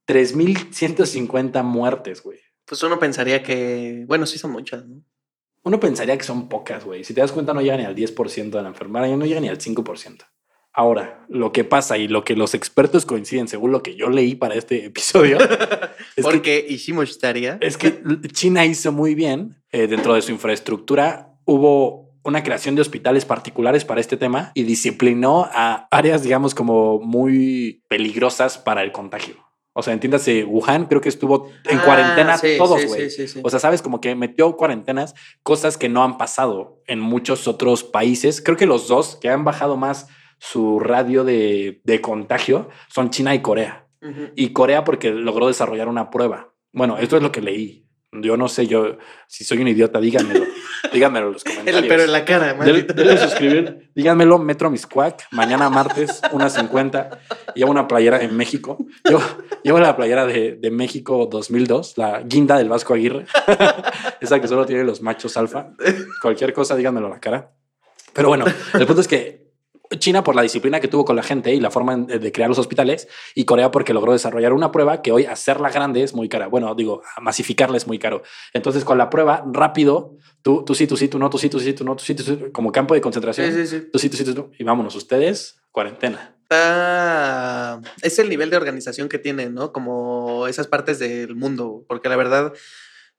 3.150 0.08 1.64
muertes, 1.64 2.22
güey. 2.24 2.40
Pues 2.66 2.82
uno 2.84 3.00
pensaría 3.00 3.44
que, 3.44 4.04
bueno, 4.08 4.26
sí 4.26 4.38
son 4.38 4.52
muchas, 4.52 4.86
¿no? 4.86 5.02
Uno 5.64 5.80
pensaría 5.80 6.18
que 6.18 6.24
son 6.24 6.48
pocas, 6.48 6.84
güey. 6.86 7.04
Si 7.04 7.14
te 7.14 7.22
das 7.22 7.32
cuenta, 7.32 7.54
no 7.54 7.62
llega 7.62 7.78
ni 7.78 7.86
al 7.86 7.96
10% 7.96 8.58
de 8.58 8.62
la 8.64 8.70
enfermedad, 8.70 9.08
ya 9.08 9.18
no 9.18 9.26
llega 9.26 9.40
ni 9.40 9.48
al 9.50 9.58
5%. 9.60 10.26
Ahora, 10.77 11.25
lo 11.30 11.51
que 11.54 11.63
pasa 11.63 11.98
y 11.98 12.07
lo 12.10 12.24
que 12.25 12.36
los 12.36 12.54
expertos 12.54 13.06
coinciden, 13.06 13.48
según 13.48 13.72
lo 13.72 13.81
que 13.81 13.95
yo 13.95 14.10
leí 14.10 14.36
para 14.36 14.56
este 14.56 14.86
episodio, 14.88 15.38
es, 15.39 15.48
que, 16.16 16.22
Porque 16.22 16.66
hicimos 16.68 17.18
tarea. 17.19 17.57
es 17.62 17.77
que 17.77 18.01
China 18.33 18.66
hizo 18.66 18.92
muy 18.92 19.16
bien 19.16 19.56
eh, 19.72 19.88
dentro 19.88 20.13
de 20.16 20.22
su 20.22 20.31
infraestructura. 20.31 21.30
Hubo 21.45 22.13
una 22.24 22.44
creación 22.44 22.75
de 22.75 22.81
hospitales 22.81 23.24
particulares 23.24 23.86
para 23.86 24.01
este 24.01 24.18
tema 24.18 24.51
y 24.54 24.63
disciplinó 24.63 25.48
a 25.54 25.88
áreas, 25.92 26.24
digamos, 26.24 26.54
como 26.56 27.00
muy 27.00 27.83
peligrosas 27.88 28.57
para 28.57 28.83
el 28.83 28.92
contagio. 28.92 29.36
O 29.77 29.83
sea, 29.83 29.94
entiéndase, 29.94 30.44
Wuhan 30.45 30.86
creo 30.86 31.01
que 31.01 31.10
estuvo 31.10 31.51
en 31.66 31.80
Ah, 31.80 31.83
cuarentena 31.86 32.38
sí, 32.38 32.56
todos, 32.57 32.83
güey. 32.86 33.10
sí, 33.10 33.27
sí, 33.27 33.27
sí. 33.27 33.42
O 33.44 33.50
sea, 33.50 33.60
sabes, 33.60 33.81
como 33.81 34.00
que 34.01 34.16
metió 34.16 34.56
cuarentenas, 34.56 35.13
cosas 35.44 35.77
que 35.77 35.88
no 35.89 36.04
han 36.04 36.18
pasado 36.18 36.81
en 36.88 37.00
muchos 37.00 37.48
otros 37.48 37.83
países. 37.83 38.42
Creo 38.42 38.57
que 38.57 38.66
los 38.66 38.88
dos 38.88 39.18
que 39.22 39.30
han 39.30 39.44
bajado 39.44 39.75
más 39.77 40.07
su 40.38 40.80
radio 40.80 41.24
de, 41.24 41.82
de 41.84 42.02
contagio 42.02 42.70
son 42.90 43.10
China 43.10 43.34
y 43.36 43.42
Corea. 43.42 43.88
Ujú. 44.02 44.30
Y 44.36 44.50
Corea 44.54 44.84
porque 44.84 45.12
logró 45.12 45.48
desarrollar 45.48 45.88
una 45.88 46.10
prueba. 46.10 46.54
Bueno, 46.72 46.98
esto 46.98 47.18
es 47.18 47.24
lo 47.24 47.32
que 47.32 47.42
leí. 47.42 47.82
Yo 48.12 48.38
no 48.38 48.48
sé, 48.48 48.65
yo, 48.65 48.98
si 49.27 49.44
soy 49.44 49.58
un 49.58 49.68
idiota, 49.68 50.00
díganmelo. 50.00 50.46
díganmelo 50.94 51.27
en 51.27 51.34
los 51.34 51.44
comentarios. 51.44 51.82
El- 51.84 51.88
pero 51.89 52.04
en 52.04 52.12
la 52.13 52.24
cara. 52.24 52.54
Denle 52.54 53.18
suscribir. 53.18 53.92
Díganmelo, 53.94 54.38
Metro 54.38 54.70
Miscuac. 54.70 55.25
Mañana 55.32 55.70
martes, 55.70 56.22
una 56.32 56.50
50. 56.50 57.10
Llevo 57.56 57.72
una 57.72 57.88
playera 57.89 58.22
en 58.22 58.38
México. 58.38 58.77
Llevo, 59.04 59.22
llevo 59.63 59.80
la 59.80 59.98
playera 59.98 60.25
de, 60.25 60.56
de 60.56 60.72
México 60.72 61.27
2002, 61.30 61.98
la 61.98 62.22
guinda 62.22 62.58
del 62.58 62.70
Vasco 62.70 62.94
Aguirre. 62.94 63.25
Esa 64.22 64.39
que 64.39 64.48
solo 64.48 64.65
tiene 64.65 64.86
los 64.86 65.01
machos 65.01 65.36
alfa. 65.36 65.72
Cualquier 66.22 66.54
cosa, 66.54 66.75
díganmelo 66.77 67.08
a 67.08 67.12
la 67.12 67.20
cara. 67.20 67.51
Pero 68.13 68.30
bueno, 68.30 68.46
el 68.74 68.86
punto 68.86 69.01
es 69.01 69.08
que 69.10 69.45
China 70.00 70.24
por 70.24 70.36
la 70.36 70.42
disciplina 70.42 70.80
que 70.80 70.88
tuvo 70.88 71.06
con 71.06 71.15
la 71.15 71.24
gente 71.24 71.54
y 71.54 71.60
la 71.60 71.72
forma 71.72 71.94
en- 71.94 72.08
de 72.08 72.32
crear 72.32 72.50
los 72.50 72.60
hospitales 72.60 73.08
y 73.36 73.46
Corea 73.46 73.72
porque 73.72 73.94
logró 73.94 74.12
desarrollar 74.13 74.54
una 74.54 74.72
prueba 74.72 75.01
que 75.01 75.12
hoy 75.12 75.25
hacerla 75.25 75.70
grande 75.70 76.04
es 76.04 76.13
muy 76.13 76.30
cara. 76.30 76.48
Bueno, 76.48 76.74
digo, 76.75 77.01
masificarla 77.22 77.77
es 77.77 77.88
muy 77.88 78.00
caro. 78.00 78.24
Entonces 78.54 78.84
con 78.84 78.98
la 78.98 79.10
prueba 79.10 79.44
rápido, 79.51 80.15
tú, 80.42 80.63
tú 80.65 80.75
sí, 80.75 80.88
tú 80.88 80.98
sí, 80.98 81.08
tú 81.08 81.20
no, 81.20 81.30
tú 81.30 81.38
sí, 81.38 81.50
tú 81.50 81.60
sí, 81.60 81.74
tú 81.74 81.84
no, 81.84 81.96
tú 81.96 82.04
sí, 82.04 82.15
tú 82.15 82.24
sí, 82.24 82.38
como 82.51 82.72
campo 82.72 82.94
de 82.94 83.01
concentración. 83.01 83.51
Sí, 83.51 83.65
sí, 83.65 83.68
sí. 83.80 83.88
Tú 83.92 84.00
sí, 84.00 84.10
tú 84.10 84.18
sí, 84.18 84.24
tú 84.25 84.34
no. 84.34 84.51
Y 84.58 84.63
vámonos, 84.63 84.96
ustedes, 84.96 85.58
cuarentena. 85.72 86.32
Es 88.01 88.20
el 88.20 88.30
nivel 88.30 88.50
de 88.50 88.58
organización 88.58 89.10
que 89.10 89.18
tienen, 89.20 89.54
¿no? 89.54 89.72
Como 89.74 90.48
esas 90.48 90.68
partes 90.68 91.00
del 91.00 91.36
mundo. 91.36 91.84
Porque 91.88 92.10
la 92.10 92.15
verdad, 92.15 92.54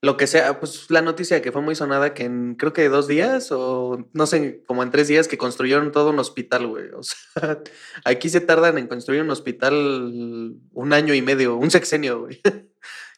lo 0.02 0.16
que 0.16 0.26
sea, 0.26 0.60
pues 0.60 0.90
la 0.90 1.02
noticia 1.02 1.42
que 1.42 1.52
fue 1.52 1.62
muy 1.62 1.74
sonada 1.74 2.14
que 2.14 2.24
en 2.24 2.54
creo 2.54 2.72
que 2.72 2.88
dos 2.88 3.08
días 3.08 3.50
o 3.50 4.06
no 4.12 4.26
sé, 4.26 4.62
como 4.66 4.82
en 4.82 4.90
tres 4.90 5.08
días 5.08 5.26
que 5.28 5.38
construyeron 5.38 5.90
todo 5.92 6.10
un 6.10 6.18
hospital, 6.18 6.66
güey. 6.66 6.90
O 6.90 7.02
sea, 7.02 7.62
aquí 8.04 8.28
se 8.28 8.40
tardan 8.40 8.78
en 8.78 8.86
construir 8.88 9.22
un 9.22 9.30
hospital 9.30 10.54
un 10.72 10.92
año 10.92 11.14
y 11.14 11.22
medio, 11.22 11.56
un 11.56 11.70
sexenio, 11.70 12.20
güey. 12.20 12.40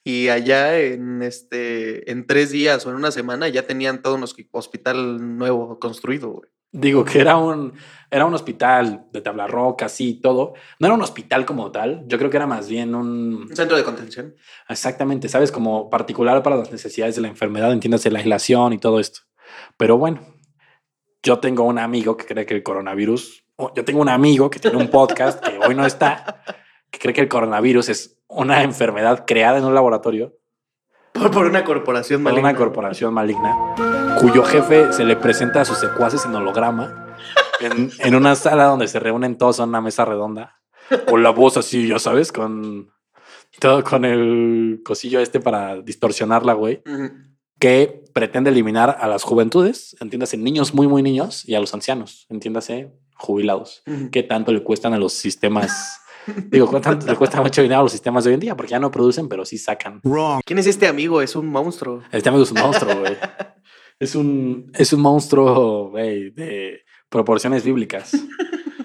Y 0.04 0.28
allá 0.28 0.78
en 0.80 1.22
este, 1.22 2.10
en 2.10 2.26
tres 2.26 2.50
días 2.50 2.86
o 2.86 2.90
en 2.90 2.96
una 2.96 3.10
semana 3.10 3.48
ya 3.48 3.66
tenían 3.66 4.00
todo 4.00 4.14
un 4.14 4.22
hospi- 4.22 4.48
hospital 4.52 5.36
nuevo 5.36 5.78
construido, 5.78 6.30
güey. 6.30 6.48
Digo 6.70 7.04
que 7.04 7.20
era 7.20 7.36
un, 7.38 7.72
era 8.10 8.26
un 8.26 8.34
hospital 8.34 9.06
de 9.12 9.20
tabla 9.20 9.46
roca, 9.46 9.86
así 9.86 10.14
todo. 10.14 10.54
No 10.78 10.86
era 10.86 10.94
un 10.94 11.02
hospital 11.02 11.46
como 11.46 11.70
tal. 11.70 12.04
Yo 12.06 12.18
creo 12.18 12.30
que 12.30 12.36
era 12.36 12.46
más 12.46 12.68
bien 12.68 12.94
un, 12.94 13.46
Un 13.48 13.56
centro 13.56 13.76
de 13.76 13.84
contención. 13.84 14.34
Exactamente, 14.68 15.28
sabes, 15.28 15.50
como 15.50 15.88
particular 15.88 16.42
para 16.42 16.56
las 16.56 16.70
necesidades 16.70 17.16
de 17.16 17.22
la 17.22 17.28
enfermedad, 17.28 17.72
entiéndase 17.72 18.10
la 18.10 18.18
aislación 18.18 18.72
y 18.72 18.78
todo 18.78 19.00
esto. 19.00 19.20
Pero 19.76 19.96
bueno, 19.96 20.20
yo 21.22 21.38
tengo 21.38 21.64
un 21.64 21.78
amigo 21.78 22.16
que 22.16 22.26
cree 22.26 22.46
que 22.46 22.54
el 22.54 22.62
coronavirus, 22.62 23.44
yo 23.74 23.84
tengo 23.84 24.00
un 24.00 24.08
amigo 24.08 24.50
que 24.50 24.58
tiene 24.58 24.76
un 24.76 24.88
podcast 24.88 25.44
que 25.44 25.58
hoy 25.58 25.74
no 25.74 25.84
está, 25.86 26.42
que 26.90 26.98
cree 26.98 27.14
que 27.14 27.20
el 27.22 27.28
coronavirus 27.28 27.88
es 27.88 28.22
una 28.28 28.62
enfermedad 28.62 29.24
creada 29.26 29.58
en 29.58 29.64
un 29.64 29.74
laboratorio. 29.74 30.38
Por, 31.12 31.30
por 31.30 31.46
una 31.46 31.64
corporación 31.64 32.22
por 32.22 32.32
maligna. 32.32 32.50
una 32.50 32.58
corporación 32.58 33.12
maligna, 33.12 33.56
cuyo 34.20 34.42
jefe 34.44 34.92
se 34.92 35.04
le 35.04 35.16
presenta 35.16 35.60
a 35.60 35.64
sus 35.64 35.78
secuaces 35.78 36.24
en 36.24 36.34
holograma, 36.34 37.14
en, 37.60 37.90
en 37.98 38.14
una 38.14 38.34
sala 38.34 38.64
donde 38.64 38.88
se 38.88 38.98
reúnen 39.00 39.36
todos 39.38 39.58
en 39.60 39.68
una 39.68 39.80
mesa 39.80 40.04
redonda, 40.04 40.60
con 41.08 41.22
la 41.22 41.30
voz 41.30 41.56
así, 41.56 41.88
ya 41.88 41.98
sabes, 41.98 42.32
con 42.32 42.90
todo 43.60 43.82
con 43.82 44.04
el 44.04 44.80
cosillo 44.84 45.20
este 45.20 45.40
para 45.40 45.80
distorsionarla, 45.80 46.52
güey, 46.52 46.82
Ujú. 46.86 47.10
que 47.58 48.04
pretende 48.12 48.50
eliminar 48.50 48.96
a 49.00 49.08
las 49.08 49.22
juventudes, 49.24 49.96
entiéndase, 50.00 50.36
niños 50.36 50.74
muy, 50.74 50.86
muy 50.86 51.02
niños, 51.02 51.48
y 51.48 51.54
a 51.54 51.60
los 51.60 51.72
ancianos, 51.74 52.26
entiéndase, 52.28 52.92
jubilados. 53.16 53.82
Ujú. 53.86 54.10
¿Qué 54.10 54.22
tanto 54.22 54.52
le 54.52 54.62
cuestan 54.62 54.94
a 54.94 54.98
los 54.98 55.12
sistemas? 55.12 56.00
Digo, 56.50 56.66
¿cuánto 56.68 56.92
le 57.06 57.16
cuesta 57.16 57.40
mucho 57.40 57.62
dinero 57.62 57.80
a 57.80 57.82
los 57.84 57.92
sistemas 57.92 58.22
de 58.24 58.28
hoy 58.30 58.34
en 58.34 58.40
día? 58.40 58.54
Porque 58.56 58.72
ya 58.72 58.78
no 58.78 58.90
producen, 58.90 59.28
pero 59.30 59.46
sí 59.46 59.56
sacan. 59.56 60.02
¿Quién 60.44 60.58
es 60.58 60.66
este 60.66 60.86
amigo? 60.86 61.22
Es 61.22 61.34
un 61.34 61.46
monstruo. 61.46 62.02
Este 62.12 62.28
amigo 62.28 62.44
es 62.44 62.52
un 62.52 62.60
monstruo, 62.60 62.96
güey. 63.00 63.16
Es 64.00 64.14
un, 64.14 64.70
es 64.74 64.92
un 64.92 65.00
monstruo, 65.00 65.92
de 65.94 66.84
proporciones 67.08 67.64
bíblicas. 67.64 68.14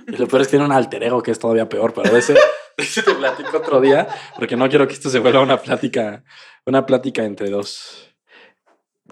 Y 0.08 0.18
lo 0.18 0.28
peor 0.28 0.42
es 0.42 0.48
que 0.48 0.52
tiene 0.52 0.66
un 0.66 0.72
alter 0.72 1.04
ego 1.04 1.24
que 1.24 1.32
es 1.32 1.40
todavía 1.40 1.68
peor, 1.68 1.94
pero 1.94 2.12
de 2.12 2.20
ese, 2.20 2.36
ese 2.78 3.02
te 3.02 3.16
platico 3.16 3.58
otro 3.58 3.82
día, 3.82 4.08
porque 4.36 4.56
no 4.56 4.70
quiero 4.70 4.88
que 4.88 4.94
esto 4.94 5.10
se 5.10 5.20
vuelva 5.20 5.42
una 5.42 5.58
plática, 5.58 6.24
una 6.66 6.86
plática 6.86 7.24
entre 7.24 7.50
dos. 7.50 8.16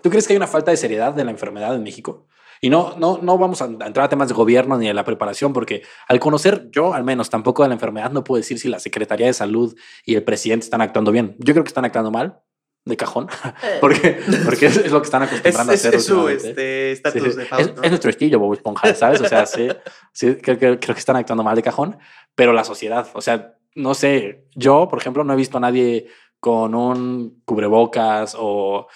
¿Tú 0.02 0.10
crees 0.10 0.28
que 0.28 0.34
hay 0.34 0.38
una 0.38 0.48
falta 0.48 0.72
de 0.72 0.78
seriedad 0.78 1.14
de 1.14 1.26
la 1.26 1.32
enfermedad 1.32 1.76
en 1.76 1.84
México? 1.84 2.28
Y 2.64 2.70
no, 2.70 2.96
no, 2.98 3.20
no 3.22 3.40
vamos 3.40 3.62
a 3.64 3.66
entrar 3.66 4.02
a 4.02 4.10
temas 4.10 4.28
de 4.28 4.36
gobierno 4.36 4.78
ni 4.78 4.86
de 4.86 4.94
la 4.94 5.04
preparación, 5.04 5.52
porque 5.52 5.82
al 6.08 6.20
conocer 6.20 6.70
yo, 6.72 6.94
al 6.94 7.04
menos, 7.04 7.32
tampoco 7.32 7.64
de 7.64 7.70
la 7.70 7.74
enfermedad, 7.74 8.12
no 8.12 8.24
puedo 8.24 8.38
decir 8.38 8.60
si 8.60 8.68
la 8.68 8.80
Secretaría 8.80 9.26
de 9.26 9.34
Salud 9.34 9.76
y 10.06 10.14
el 10.14 10.24
presidente 10.24 10.66
están 10.66 10.82
actuando 10.82 11.12
bien. 11.12 11.36
Yo 11.40 11.54
creo 11.54 11.64
que 11.64 11.70
están 11.70 11.86
actuando 11.86 12.12
mal, 12.12 12.40
de 12.84 12.98
cajón, 12.98 13.28
porque, 13.82 14.20
porque 14.44 14.66
es, 14.66 14.78
es 14.78 14.92
lo 14.92 15.02
que 15.02 15.06
están 15.06 15.24
Es, 15.24 15.30
acostumbrando 15.30 15.74
es- 15.74 15.86
a 15.86 15.90
hacer. 15.90 15.96
es 16.00 16.06
su 16.06 16.28
este, 16.30 16.96
Sí, 16.96 17.20
sí. 17.20 17.20
de 17.38 17.44
Es, 17.44 17.48
Faust, 17.48 17.76
¿no? 17.78 17.84
es 17.84 17.90
nuestro 17.92 18.10
estilo, 18.10 18.40
Bob 18.40 18.54
Esponja, 18.54 18.94
¿sabes? 18.96 19.22
O 19.22 19.28
sea, 19.28 19.46
sí, 19.46 19.68
sí 20.14 20.36
creo, 20.42 20.58
que- 20.58 20.80
creo 20.80 20.96
que 20.96 21.00
están 21.00 21.16
actuando 21.16 21.44
mal 21.44 21.56
de 21.56 21.62
cajón, 21.64 21.98
pero 22.36 22.54
la 22.54 22.64
sociedad, 22.64 23.08
o 23.14 23.22
sea, 23.22 23.54
no 23.76 23.94
sé, 23.94 24.46
yo, 24.56 24.88
por 24.88 25.00
ejemplo, 25.00 25.24
no 25.24 25.34
he 25.34 25.38
visto 25.38 25.58
a 25.58 25.62
nadie 25.62 26.08
con 26.40 26.74
un 26.76 27.42
cubrebocas 27.46 28.36
o... 28.38 28.88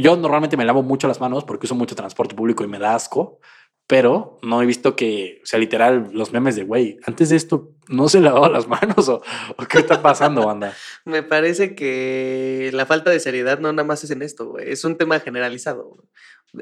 Yo 0.00 0.16
normalmente 0.16 0.56
me 0.56 0.64
lavo 0.64 0.82
mucho 0.82 1.06
las 1.06 1.20
manos 1.20 1.44
porque 1.44 1.66
uso 1.66 1.74
mucho 1.76 1.94
transporte 1.94 2.34
público 2.34 2.64
y 2.64 2.66
me 2.68 2.78
da 2.80 2.94
asco, 2.96 3.38
pero 3.86 4.38
no 4.42 4.62
he 4.62 4.66
visto 4.66 4.96
que, 4.96 5.40
o 5.42 5.46
sea, 5.46 5.58
literal, 5.58 6.10
los 6.12 6.32
memes 6.32 6.56
de, 6.56 6.64
güey, 6.64 6.98
antes 7.04 7.28
de 7.28 7.36
esto 7.36 7.72
no 7.88 8.08
se 8.08 8.20
lavaba 8.20 8.48
las 8.48 8.66
manos 8.68 9.08
o, 9.08 9.22
o 9.56 9.64
qué 9.68 9.78
está 9.78 10.00
pasando, 10.00 10.46
banda. 10.46 10.74
Me 11.04 11.22
parece 11.22 11.74
que 11.74 12.70
la 12.72 12.86
falta 12.86 13.10
de 13.10 13.20
seriedad 13.20 13.58
no 13.58 13.72
nada 13.72 13.86
más 13.86 14.02
es 14.04 14.10
en 14.10 14.22
esto, 14.22 14.46
güey. 14.46 14.70
Es 14.70 14.84
un 14.84 14.96
tema 14.96 15.20
generalizado. 15.20 15.92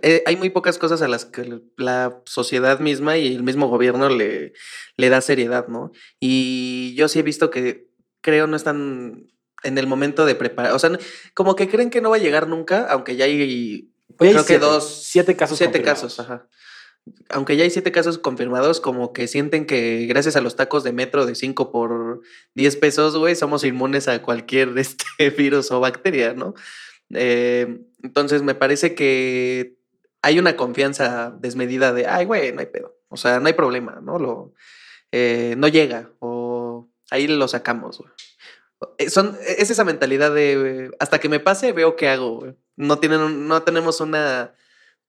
Eh, 0.02 0.22
hay 0.26 0.36
muy 0.36 0.50
pocas 0.50 0.78
cosas 0.78 1.02
a 1.02 1.08
las 1.08 1.24
que 1.24 1.60
la 1.76 2.20
sociedad 2.24 2.78
misma 2.80 3.16
y 3.16 3.34
el 3.34 3.42
mismo 3.42 3.68
gobierno 3.68 4.08
le, 4.08 4.52
le 4.96 5.08
da 5.08 5.20
seriedad, 5.20 5.66
¿no? 5.68 5.92
Y 6.20 6.94
yo 6.96 7.08
sí 7.08 7.18
he 7.18 7.22
visto 7.22 7.50
que 7.50 7.88
creo 8.20 8.46
no 8.46 8.56
están 8.56 9.26
en 9.62 9.78
el 9.78 9.86
momento 9.86 10.26
de 10.26 10.34
preparar. 10.36 10.72
O 10.72 10.78
sea, 10.78 10.90
como 11.34 11.54
que 11.56 11.68
creen 11.68 11.90
que 11.90 12.00
no 12.00 12.10
va 12.10 12.16
a 12.16 12.20
llegar 12.20 12.46
nunca, 12.48 12.86
aunque 12.88 13.16
ya 13.16 13.24
hay 13.26 13.34
Oye, 14.18 14.30
hay 14.30 14.32
Creo 14.34 14.42
que 14.42 14.46
siete- 14.54 14.64
dos- 14.64 15.02
Siete 15.04 15.36
casos 15.36 15.58
siete 15.58 15.82
casos, 15.82 16.18
ajá. 16.20 16.46
Aunque 17.28 17.56
ya 17.56 17.64
hay 17.64 17.70
siete 17.70 17.92
casos 17.92 18.18
confirmados, 18.18 18.80
como 18.80 19.12
que 19.12 19.26
sienten 19.26 19.66
que 19.66 20.06
gracias 20.06 20.36
a 20.36 20.40
los 20.40 20.56
tacos 20.56 20.84
de 20.84 20.92
metro 20.92 21.26
de 21.26 21.34
5 21.34 21.72
por 21.72 22.20
10 22.54 22.76
pesos, 22.76 23.16
güey, 23.16 23.34
somos 23.34 23.64
inmunes 23.64 24.08
a 24.08 24.22
cualquier 24.22 24.76
este 24.78 25.30
virus 25.36 25.70
o 25.70 25.80
bacteria, 25.80 26.34
¿no? 26.34 26.54
Eh, 27.14 27.80
entonces 28.02 28.42
me 28.42 28.54
parece 28.54 28.94
que 28.94 29.76
hay 30.22 30.38
una 30.38 30.56
confianza 30.56 31.30
desmedida 31.40 31.92
de, 31.92 32.06
ay, 32.06 32.26
güey, 32.26 32.52
no 32.52 32.60
hay 32.60 32.66
pedo. 32.66 32.96
O 33.08 33.16
sea, 33.16 33.40
no 33.40 33.46
hay 33.48 33.54
problema, 33.54 34.00
¿no? 34.02 34.18
Lo, 34.18 34.54
eh, 35.12 35.54
no 35.56 35.68
llega 35.68 36.10
o 36.20 36.88
ahí 37.10 37.26
lo 37.26 37.48
sacamos, 37.48 37.98
güey. 37.98 38.10
Eh, 38.98 39.10
Son, 39.10 39.36
es 39.46 39.70
esa 39.70 39.84
mentalidad 39.84 40.32
de 40.34 40.90
hasta 40.98 41.18
que 41.18 41.28
me 41.28 41.40
pase 41.40 41.72
veo 41.72 41.96
qué 41.96 42.08
hago. 42.08 42.40
güey. 42.40 42.54
No, 42.76 42.98
tienen, 42.98 43.48
no 43.48 43.62
tenemos 43.62 44.00
una 44.00 44.54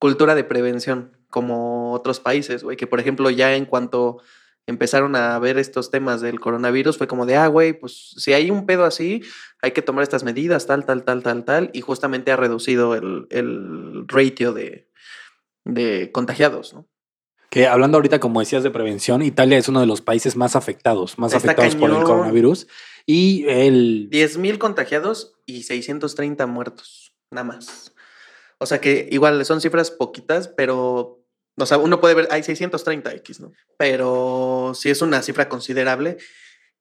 cultura 0.01 0.33
de 0.33 0.43
prevención 0.43 1.15
como 1.29 1.93
otros 1.93 2.19
países, 2.19 2.63
güey, 2.63 2.75
que 2.75 2.87
por 2.87 2.99
ejemplo 2.99 3.29
ya 3.29 3.55
en 3.55 3.65
cuanto 3.65 4.17
empezaron 4.65 5.15
a 5.15 5.37
ver 5.37 5.59
estos 5.59 5.91
temas 5.91 6.21
del 6.21 6.39
coronavirus 6.39 6.97
fue 6.97 7.07
como 7.07 7.27
de, 7.27 7.35
ah, 7.35 7.45
güey, 7.45 7.73
pues 7.73 8.15
si 8.17 8.33
hay 8.33 8.49
un 8.49 8.65
pedo 8.65 8.85
así, 8.85 9.21
hay 9.61 9.73
que 9.73 9.83
tomar 9.83 10.01
estas 10.01 10.23
medidas, 10.23 10.65
tal, 10.65 10.85
tal, 10.85 11.03
tal, 11.03 11.21
tal, 11.21 11.45
tal, 11.45 11.69
y 11.73 11.81
justamente 11.81 12.31
ha 12.31 12.35
reducido 12.35 12.95
el, 12.95 13.27
el 13.29 14.05
ratio 14.07 14.53
de, 14.53 14.89
de 15.65 16.11
contagiados, 16.11 16.73
¿no? 16.73 16.87
Que 17.51 17.67
hablando 17.67 17.99
ahorita, 17.99 18.19
como 18.19 18.39
decías, 18.39 18.63
de 18.63 18.71
prevención, 18.71 19.21
Italia 19.21 19.59
es 19.59 19.67
uno 19.67 19.81
de 19.81 19.85
los 19.85 20.01
países 20.01 20.35
más 20.35 20.55
afectados, 20.55 21.19
más 21.19 21.31
Está 21.31 21.51
afectados 21.51 21.75
por 21.75 21.91
el 21.91 22.01
coronavirus. 22.03 22.65
Y 23.05 23.45
el 23.49 24.09
10 24.09 24.37
mil 24.37 24.57
contagiados 24.57 25.35
y 25.45 25.61
630 25.63 26.47
muertos, 26.47 27.13
nada 27.29 27.43
más. 27.43 27.93
O 28.61 28.67
sea 28.67 28.79
que 28.79 29.07
igual 29.11 29.43
son 29.43 29.59
cifras 29.59 29.89
poquitas, 29.89 30.47
pero, 30.47 31.25
o 31.57 31.65
sea, 31.65 31.79
uno 31.79 31.99
puede 31.99 32.13
ver, 32.13 32.27
hay 32.29 32.43
630 32.43 33.11
X, 33.15 33.39
¿no? 33.39 33.51
Pero 33.75 34.73
sí 34.75 34.91
es 34.91 35.01
una 35.01 35.23
cifra 35.23 35.49
considerable, 35.49 36.17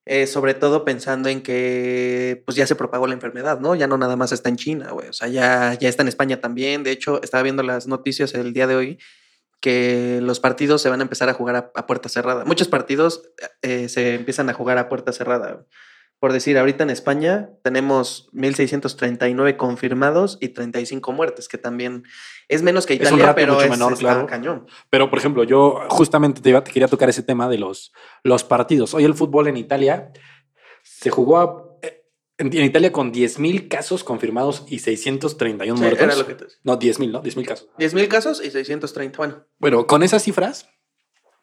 eh, 0.04 0.26
sobre 0.26 0.52
todo 0.52 0.84
pensando 0.84 1.30
en 1.30 1.42
que 1.42 2.42
pues 2.44 2.54
ya 2.54 2.66
se 2.66 2.76
propagó 2.76 3.06
la 3.06 3.14
enfermedad, 3.14 3.60
¿no? 3.60 3.74
Ya 3.74 3.86
no 3.86 3.96
nada 3.96 4.14
más 4.16 4.30
está 4.30 4.50
en 4.50 4.56
China, 4.56 4.90
güey, 4.90 5.08
o 5.08 5.14
sea, 5.14 5.28
ya, 5.28 5.72
ya 5.72 5.88
está 5.88 6.02
en 6.02 6.08
España 6.08 6.38
también. 6.38 6.82
De 6.84 6.90
hecho, 6.90 7.22
estaba 7.22 7.42
viendo 7.42 7.62
las 7.62 7.86
noticias 7.86 8.34
el 8.34 8.52
día 8.52 8.66
de 8.66 8.76
hoy 8.76 8.98
que 9.60 10.20
los 10.22 10.38
partidos 10.38 10.82
se 10.82 10.90
van 10.90 11.00
a 11.00 11.04
empezar 11.04 11.30
a 11.30 11.34
jugar 11.34 11.56
a, 11.56 11.72
a 11.74 11.86
puerta 11.86 12.10
cerrada. 12.10 12.44
Muchos 12.44 12.68
partidos 12.68 13.22
eh, 13.62 13.88
se 13.88 14.14
empiezan 14.16 14.50
a 14.50 14.52
jugar 14.52 14.76
a 14.76 14.90
puerta 14.90 15.12
cerrada. 15.12 15.64
Por 16.20 16.32
decir, 16.34 16.58
ahorita 16.58 16.84
en 16.84 16.90
España 16.90 17.50
tenemos 17.64 18.28
1.639 18.34 19.56
confirmados 19.56 20.36
y 20.40 20.48
35 20.50 21.12
muertes, 21.12 21.48
que 21.48 21.56
también 21.58 22.04
es 22.48 22.62
menos 22.62 22.84
que 22.86 22.94
Es 22.94 23.00
Italia, 23.00 23.26
ratio 23.26 23.34
pero 23.34 23.60
es, 23.62 23.70
menor, 23.70 23.92
está 23.94 24.04
claro. 24.04 24.26
cañón. 24.26 24.66
Pero, 24.90 25.08
por 25.08 25.18
ejemplo, 25.18 25.44
yo 25.44 25.80
justamente 25.88 26.40
te, 26.42 26.50
iba- 26.50 26.62
te 26.62 26.70
quería 26.72 26.88
tocar 26.88 27.08
ese 27.08 27.22
tema 27.22 27.48
de 27.48 27.58
los, 27.58 27.92
los 28.22 28.44
partidos. 28.44 28.92
Hoy 28.94 29.04
el 29.04 29.14
fútbol 29.14 29.48
en 29.48 29.56
Italia 29.56 30.12
se 30.82 31.08
jugó 31.10 31.38
a- 31.38 31.64
eh, 31.82 32.04
en, 32.36 32.52
Italia 32.64 32.92
con 32.92 33.12
10.000 33.12 33.68
casos 33.68 34.04
confirmados 34.04 34.64
y 34.68 34.80
631 34.80 35.76
Sí, 35.78 35.82
muertos. 35.82 36.02
era 36.04 36.16
lo 36.16 36.26
que 36.26 36.34
te. 36.34 36.44
No, 36.64 36.78
10.000, 36.78 37.10
¿no? 37.12 37.22
10.000 37.22 37.46
casos. 37.46 37.68
10.000 37.78 38.08
casos 38.08 38.44
y 38.44 38.50
630, 38.50 39.16
bueno. 39.16 39.46
Bueno, 39.58 39.86
con 39.86 40.02
esas 40.02 40.22
cifras 40.22 40.68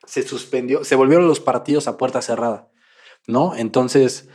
se 0.05 0.21
suspendió, 0.21 0.83
se 0.83 0.95
volvieron 0.95 1.27
los 1.27 1.39
partidos 1.39 1.87
a 1.87 1.97
puerta 1.97 2.21
cerrada, 2.21 2.69
¿no? 3.25 3.55
Entonces, 3.55 4.29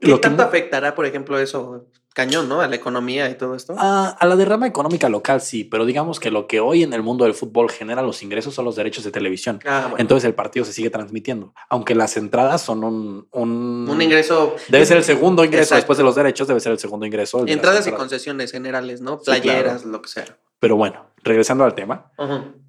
¿Qué 0.00 0.08
lo 0.08 0.16
que 0.16 0.22
tanto 0.22 0.42
mu- 0.42 0.48
afectará, 0.48 0.94
por 0.94 1.06
ejemplo, 1.06 1.38
eso 1.38 1.86
cañón, 2.14 2.48
¿no? 2.48 2.62
A 2.62 2.66
la 2.66 2.76
economía 2.76 3.28
y 3.28 3.34
todo 3.34 3.54
esto. 3.54 3.74
Ah, 3.76 4.16
a 4.18 4.26
la 4.26 4.36
derrama 4.36 4.66
económica 4.66 5.08
local 5.10 5.42
sí, 5.42 5.64
pero 5.64 5.84
digamos 5.84 6.18
que 6.18 6.30
lo 6.30 6.46
que 6.46 6.60
hoy 6.60 6.82
en 6.82 6.94
el 6.94 7.02
mundo 7.02 7.24
del 7.24 7.34
fútbol 7.34 7.70
genera 7.70 8.00
los 8.00 8.22
ingresos 8.22 8.54
son 8.54 8.64
los 8.64 8.74
derechos 8.74 9.04
de 9.04 9.10
televisión. 9.10 9.60
Ah, 9.66 9.82
bueno. 9.90 9.96
Entonces 9.98 10.24
el 10.26 10.34
partido 10.34 10.64
se 10.64 10.72
sigue 10.72 10.88
transmitiendo, 10.88 11.52
aunque 11.68 11.94
las 11.94 12.16
entradas 12.16 12.62
son 12.62 12.84
un... 12.84 13.28
Un, 13.32 13.86
un 13.90 14.00
ingreso. 14.02 14.56
Debe 14.68 14.86
ser 14.86 14.96
el 14.96 15.04
segundo 15.04 15.44
ingreso 15.44 15.64
Exacto. 15.64 15.76
después 15.80 15.98
de 15.98 16.04
los 16.04 16.14
derechos, 16.14 16.48
debe 16.48 16.60
ser 16.60 16.72
el 16.72 16.78
segundo 16.78 17.04
ingreso. 17.04 17.46
Entradas 17.46 17.86
y 17.86 17.92
concesiones 17.92 18.50
generales, 18.50 19.02
¿no? 19.02 19.18
Sí, 19.18 19.24
claro. 19.26 19.42
Playeras, 19.42 19.84
lo 19.84 20.00
que 20.00 20.08
sea. 20.08 20.24
Pero 20.58 20.76
bueno, 20.76 21.10
regresando 21.22 21.64
al 21.64 21.74
tema, 21.74 22.12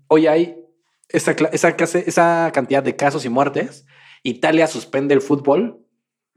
hoy 0.08 0.28
hay 0.28 0.58
esa, 1.08 1.32
esa, 1.54 1.70
esa 1.70 2.52
cantidad 2.54 2.84
de 2.84 2.98
casos 2.98 3.24
y 3.24 3.30
muertes. 3.30 3.86
Italia 4.24 4.68
suspende 4.68 5.14
el 5.14 5.22
fútbol. 5.22 5.80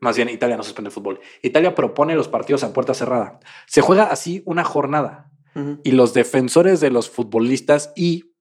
Más 0.00 0.16
bien, 0.16 0.28
Italia 0.28 0.56
no 0.56 0.62
suspende 0.62 0.88
el 0.88 0.94
fútbol. 0.94 1.20
Italia 1.42 1.74
propone 1.74 2.14
los 2.14 2.28
partidos 2.28 2.64
a 2.64 2.72
puerta 2.72 2.94
cerrada. 2.94 3.38
Se 3.66 3.82
juega 3.82 4.04
así 4.04 4.42
una 4.46 4.64
jornada. 4.64 5.30
Y 5.82 5.90
los 5.90 6.14
defensores 6.14 6.80
de 6.80 6.90
los 6.90 7.10
futbolistas 7.10 7.92
y 7.96 8.32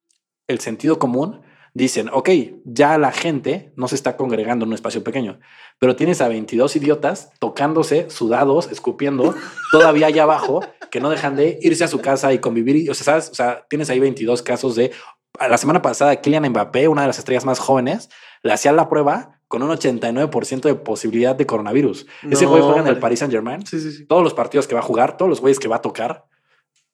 el 0.48 0.60
sentido 0.60 1.00
común 1.00 1.42
dicen, 1.74 2.10
ok, 2.14 2.30
ya 2.66 2.98
la 2.98 3.12
gente 3.12 3.74
no 3.76 3.88
se 3.88 3.96
está 3.96 4.16
congregando 4.16 4.64
en 4.64 4.70
un 4.70 4.76
espacio 4.76 5.04
pequeño, 5.04 5.40
pero 5.80 5.96
tienes 5.96 6.22
a 6.22 6.28
22 6.28 6.76
idiotas 6.76 7.32
tocándose, 7.40 8.10
sudados, 8.10 8.72
escupiendo, 8.72 9.36
todavía 9.72 10.08
allá 10.08 10.24
abajo, 10.24 10.62
que 10.92 11.00
no 11.00 11.10
dejan 11.10 11.36
de 11.36 11.58
irse 11.62 11.84
a 11.84 11.88
su 11.88 12.00
casa 12.00 12.32
y 12.34 12.40
convivir. 12.40 12.76
Y, 12.76 12.90
O 12.90 12.94
sea, 12.94 13.06
¿sabes? 13.06 13.30
O 13.32 13.36
sea, 13.36 13.66
tienes 13.70 13.90
ahí 13.90 14.00
22 14.00 14.42
casos 14.42 14.76
de... 14.76 14.92
La 15.40 15.58
semana 15.58 15.82
pasada, 15.82 16.16
Kylian 16.18 16.50
Mbappé, 16.50 16.88
una 16.88 17.02
de 17.02 17.08
las 17.08 17.20
estrellas 17.20 17.46
más 17.46 17.60
jóvenes, 17.60 18.10
le 18.44 18.52
hacían 18.52 18.76
la 18.76 18.90
prueba 18.90 19.39
con 19.50 19.62
un 19.64 19.70
89% 19.72 20.62
de 20.62 20.76
posibilidad 20.76 21.36
de 21.36 21.46
coronavirus. 21.46 22.06
Ese 22.32 22.46
güey 22.46 22.62
juega 22.62 22.80
en 22.80 22.88
el. 22.88 23.00
Paris 23.00 23.20
Saint 23.20 23.34
Germain 23.34 23.66
Sí, 23.66 23.82
sí, 23.82 23.92
sí. 23.92 24.06
todos 24.06 24.24
los 24.24 24.34
partidos 24.34 24.66
que 24.68 24.76
va 24.76 24.80
a 24.80 24.84
jugar, 24.84 25.18
todos 25.18 25.28
los 25.28 25.42
güeyes 25.42 25.60
que 25.60 25.68
va 25.68 25.76
a 25.76 25.82
tocar. 25.82 26.24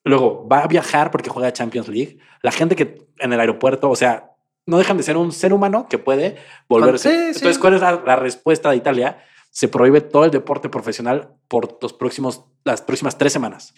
Luego 0.02 0.46
va 0.48 0.60
a 0.60 0.66
viajar 0.66 1.10
porque 1.12 1.30
juega 1.30 1.52
Champions 1.52 1.86
League. 1.88 2.18
La 2.42 2.50
gente 2.52 2.74
que 2.76 3.06
en 3.18 3.32
el 3.32 3.38
aeropuerto, 3.40 3.90
o 3.90 3.96
sea, 3.96 4.32
no 4.64 4.78
dejan 4.78 4.96
de 4.96 5.02
ser 5.04 5.16
un 5.16 5.30
ser 5.32 5.52
humano 5.52 5.86
que 5.88 5.98
puede 5.98 6.36
volverse. 6.68 7.26
Entonces, 7.28 7.58
¿cuál 7.58 7.74
es 7.74 7.80
la, 7.80 8.02
la 8.04 8.16
respuesta 8.16 8.70
de 8.70 8.76
Italia? 8.76 9.22
Se 9.50 9.68
prohíbe 9.68 10.00
todo 10.00 10.24
el 10.24 10.30
deporte 10.30 10.68
profesional 10.68 11.34
por 11.48 11.78
los 11.80 11.92
próximos, 11.92 12.44
las 12.64 12.82
próximas 12.82 13.16
tres 13.18 13.32
semanas. 13.32 13.74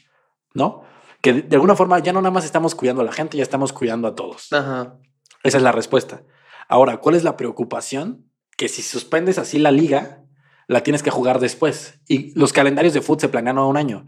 ¿no? 0.55 0.83
Que 1.21 1.33
de- 1.33 1.43
de 1.43 1.57
alguna 1.57 1.75
forma 1.77 1.99
ya 1.99 2.13
no 2.13 2.21
nada 2.23 2.31
más 2.33 2.45
estamos 2.45 2.75
cuidando 2.75 3.03
a 3.03 3.05
la 3.05 3.13
gente, 3.13 3.37
ya 3.37 3.43
estamos 3.43 3.73
cuidando 3.73 4.09
a 4.09 4.15
todos. 4.15 4.53
Ajá. 4.53 4.97
Esa 5.43 5.57
es 5.59 5.63
la 5.63 5.73
respuesta. 5.73 6.23
Ahora, 6.69 6.99
¿cuál 6.99 7.15
es 7.15 7.25
la 7.25 7.37
preocupación? 7.37 8.28
Que 8.59 8.69
si 8.69 8.83
suspendes 8.83 9.39
así 9.39 9.59
la 9.59 9.71
liga, 9.71 10.25
la 10.67 10.83
tienes 10.83 11.03
que 11.05 11.11
jugar 11.11 11.39
después. 11.39 12.01
Y 12.09 12.39
los 12.39 12.53
calendarios 12.53 12.93
de 12.93 13.01
fútbol 13.01 13.21
se 13.21 13.29
planean 13.29 13.57
a 13.57 13.65
un 13.65 13.77
año. 13.77 14.05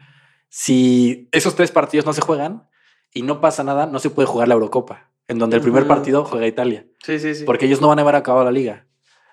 Si 0.48 1.28
esos 1.30 1.54
tres 1.54 1.70
partidos 1.70 2.04
no 2.04 2.12
se 2.12 2.20
juegan 2.20 2.68
y 3.14 3.22
no 3.22 3.40
pasa 3.40 3.62
nada, 3.62 3.86
no 3.86 4.00
se 4.00 4.10
puede 4.10 4.26
jugar 4.26 4.48
la 4.48 4.54
Eurocopa, 4.54 5.12
en 5.28 5.38
donde 5.38 5.56
el 5.56 5.62
primer 5.62 5.86
partido 5.86 6.24
juega 6.24 6.48
Italia, 6.48 6.86
Sí, 7.04 7.20
sí, 7.20 7.34
sí. 7.36 7.44
porque 7.44 7.66
ellos 7.66 7.80
no 7.80 7.86
van 7.88 8.00
a 8.00 8.02
haber 8.02 8.16
acabado 8.16 8.44
la 8.44 8.50
liga. 8.50 8.86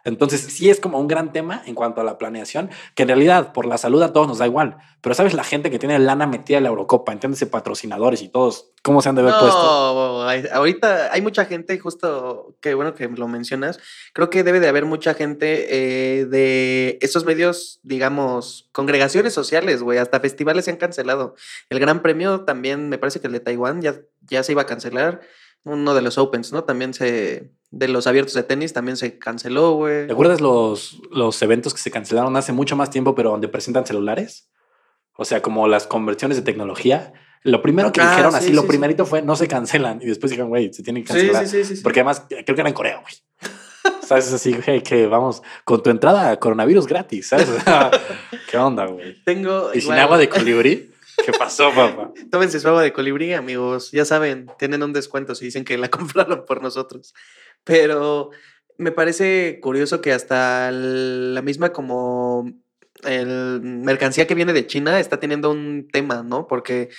Entonces, 0.07 0.39
sí 0.41 0.69
es 0.69 0.79
como 0.79 0.99
un 0.99 1.07
gran 1.07 1.33
tema 1.33 1.61
en 1.65 1.75
cuanto 1.75 1.99
a 1.99 2.03
la 2.05 2.17
planeación, 2.17 2.69
que 2.95 3.03
en 3.03 3.09
realidad 3.09 3.51
por 3.51 3.65
la 3.65 3.77
salud 3.77 4.01
a 4.01 4.13
todos 4.13 4.27
nos 4.27 4.37
da 4.37 4.47
igual. 4.47 4.77
Pero 5.01 5.13
sabes, 5.13 5.33
la 5.33 5.43
gente 5.43 5.69
que 5.69 5.79
tiene 5.79 5.99
lana 5.99 6.25
metida 6.25 6.57
en 6.57 6.63
la 6.63 6.69
Eurocopa, 6.69 7.11
entiéndese, 7.11 7.45
patrocinadores 7.45 8.21
y 8.21 8.29
todos, 8.29 8.71
¿cómo 8.83 9.01
se 9.01 9.09
han 9.09 9.15
de 9.15 9.21
ver 9.23 9.33
puesto? 9.39 9.59
No, 9.61 10.23
hay- 10.27 10.45
ahorita 10.51 11.11
hay 11.11 11.21
mucha 11.21 11.43
gente, 11.45 11.77
justo 11.77 12.55
que 12.61 12.73
bueno 12.73 12.95
que 12.95 13.07
lo 13.09 13.27
mencionas. 13.27 13.79
Creo 14.13 14.29
que 14.29 14.43
debe 14.43 14.59
de 14.61 14.69
haber 14.69 14.85
mucha 14.85 15.13
gente 15.13 15.67
eh, 16.21 16.25
de 16.25 16.97
estos 17.01 17.25
medios, 17.25 17.79
digamos, 17.83 18.69
congregaciones 18.71 19.33
sociales, 19.33 19.83
güey. 19.83 19.97
Hasta 19.99 20.19
festivales 20.21 20.65
se 20.65 20.71
han 20.71 20.77
cancelado. 20.77 21.35
El 21.69 21.79
Gran 21.79 22.01
Premio 22.01 22.41
también, 22.45 22.87
me 22.89 22.97
parece 22.97 23.19
que 23.19 23.27
el 23.27 23.33
de 23.33 23.39
Taiwán 23.41 23.81
ya, 23.81 23.95
ya 24.21 24.41
se 24.43 24.53
iba 24.53 24.61
a 24.61 24.65
cancelar. 24.65 25.19
Uno 25.63 25.93
de 25.93 26.01
los 26.01 26.17
Opens, 26.17 26.51
¿no? 26.53 26.63
También 26.63 26.93
se. 26.93 27.51
De 27.69 27.89
los 27.89 28.07
abiertos 28.07 28.33
de 28.33 28.43
tenis 28.43 28.71
también 28.71 28.95
se 28.95 29.19
canceló, 29.19 29.73
güey. 29.73 30.07
¿Te 30.07 30.13
acuerdas 30.13 30.39
los, 30.39 31.01
los 31.11 31.41
eventos 31.41 31.73
que 31.73 31.81
se 31.81 31.91
cancelaron 31.91 32.35
hace 32.37 32.53
mucho 32.53 32.77
más 32.77 32.89
tiempo, 32.89 33.13
pero 33.13 33.31
donde 33.31 33.49
presentan 33.49 33.85
celulares? 33.85 34.49
O 35.17 35.25
sea, 35.25 35.41
como 35.41 35.67
las 35.67 35.85
conversiones 35.87 36.37
de 36.37 36.43
tecnología. 36.43 37.11
Lo 37.43 37.61
primero 37.61 37.91
que 37.91 38.01
Ah, 38.01 38.09
dijeron 38.11 38.31
sí, 38.31 38.37
así, 38.37 38.53
lo 38.53 38.61
sí, 38.61 38.67
primerito 38.67 39.05
fue 39.05 39.21
no 39.21 39.35
se 39.35 39.47
cancelan. 39.47 40.01
Y 40.01 40.05
después 40.05 40.29
dijeron, 40.31 40.49
güey, 40.49 40.73
se 40.73 40.81
tienen 40.83 41.03
que 41.03 41.09
cancelar. 41.13 41.45
sí, 41.47 41.63
sí, 41.63 41.63
sí, 41.65 41.75
sí. 41.77 41.83
Porque 41.83 41.99
además, 41.99 42.23
creo 42.29 42.43
que 42.45 42.61
era 42.61 42.69
en 42.69 42.73
Corea, 42.73 43.01
güey. 43.01 43.13
¿Sabes? 44.01 44.31
Así, 44.31 44.53
güey, 44.65 44.81
que 44.81 45.07
vamos, 45.07 45.41
con 45.65 45.83
tu 45.83 45.89
entrada 45.89 46.31
a 46.31 46.39
coronavirus 46.39 46.87
gratis, 46.87 47.27
¿sabes? 47.27 47.49
¿Qué 48.49 48.57
onda, 48.57 48.85
güey? 48.85 49.21
Tengo. 49.23 49.71
Y 49.73 49.81
sin 49.81 49.93
agua 49.93 50.17
de 50.17 50.29
colibrí. 50.29 50.91
¿Qué 51.25 51.31
pasó, 51.38 51.74
papá? 51.74 52.12
Tómense 52.31 52.59
su 52.59 52.67
agua 52.67 52.83
de 52.83 52.93
colibrí, 52.93 53.33
amigos. 53.33 53.91
Ya 53.91 54.05
saben, 54.05 54.47
tienen 54.57 54.83
un 54.83 54.93
descuento 54.93 55.36
si 55.36 55.45
dicen 55.45 55.65
que 55.65 55.77
la 55.77 55.89
compraron 55.89 56.45
por 56.45 56.62
nosotros. 56.62 57.13
Pero 57.63 58.31
me 58.77 58.91
parece 58.91 59.59
curioso 59.62 60.01
que 60.01 60.13
hasta 60.13 60.71
la 60.71 61.41
misma 61.41 61.74
como 61.74 62.51
el 63.03 63.62
mercancía 63.62 64.27
que 64.27 64.36
viene 64.36 64.53
de 64.53 64.67
China 64.67 65.00
está 65.00 65.19
teniendo 65.19 65.51
un 65.51 65.88
tema, 65.91 66.24
¿no? 66.24 66.47
Porque 66.47 66.89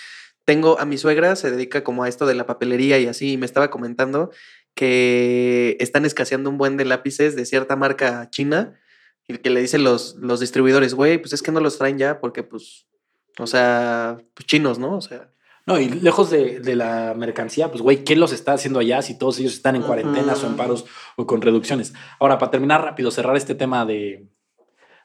tengo 0.44 0.78
a 0.78 0.87
mi 0.87 0.96
suegra, 0.98 1.37
se 1.37 1.50
dedica 1.50 1.84
como 1.84 2.04
a 2.04 2.08
esto 2.08 2.26
de 2.26 2.34
la 2.34 2.46
papelería 2.46 2.98
y 2.98 3.06
así, 3.06 3.32
y 3.32 3.37
me 3.37 3.46
estaba 3.46 3.70
comentando 3.70 4.30
que 4.75 5.76
están 5.80 6.04
escaseando 6.04 6.50
un 6.50 6.58
buen 6.58 6.76
de 6.76 6.84
lápices 6.84 7.37
de 7.37 7.44
cierta 7.44 7.76
marca 7.76 8.28
china 8.30 8.78
y 9.26 9.37
que 9.38 9.50
le 9.50 9.60
dicen 9.60 9.84
los, 9.84 10.14
los 10.16 10.40
distribuidores, 10.40 10.94
güey, 10.94 11.18
pues 11.18 11.32
es 11.32 11.42
que 11.42 11.52
no 11.52 11.60
los 11.60 11.76
traen 11.78 11.98
ya 11.98 12.20
porque 12.20 12.42
pues, 12.44 12.87
o 13.38 13.47
sea, 13.47 14.18
pues 14.35 14.47
chinos, 14.47 14.78
¿no? 14.78 14.97
O 14.97 15.00
sea, 15.00 15.30
No, 15.66 15.78
y 15.78 15.88
lejos 15.88 16.30
de, 16.30 16.61
de 16.61 16.75
la 16.76 17.14
mercancía, 17.16 17.71
pues, 17.71 17.83
güey, 17.83 18.02
¿qué 18.04 18.16
los 18.16 18.33
está 18.33 18.52
haciendo 18.54 18.80
allá 18.80 19.02
si 19.02 19.18
todos 19.18 19.38
ellos 19.38 19.52
están 19.52 19.76
en 19.76 19.83
cuarentenas 19.83 20.42
o 20.42 20.47
en 20.47 20.57
paros 20.57 20.87
o 21.16 21.26
con 21.26 21.42
reducciones? 21.42 21.92
Ahora, 22.21 22.38
para 22.38 22.50
terminar 22.50 22.83
rápido, 22.83 23.11
cerrar 23.11 23.37
este 23.37 23.54
tema 23.54 23.85
de, 23.85 24.28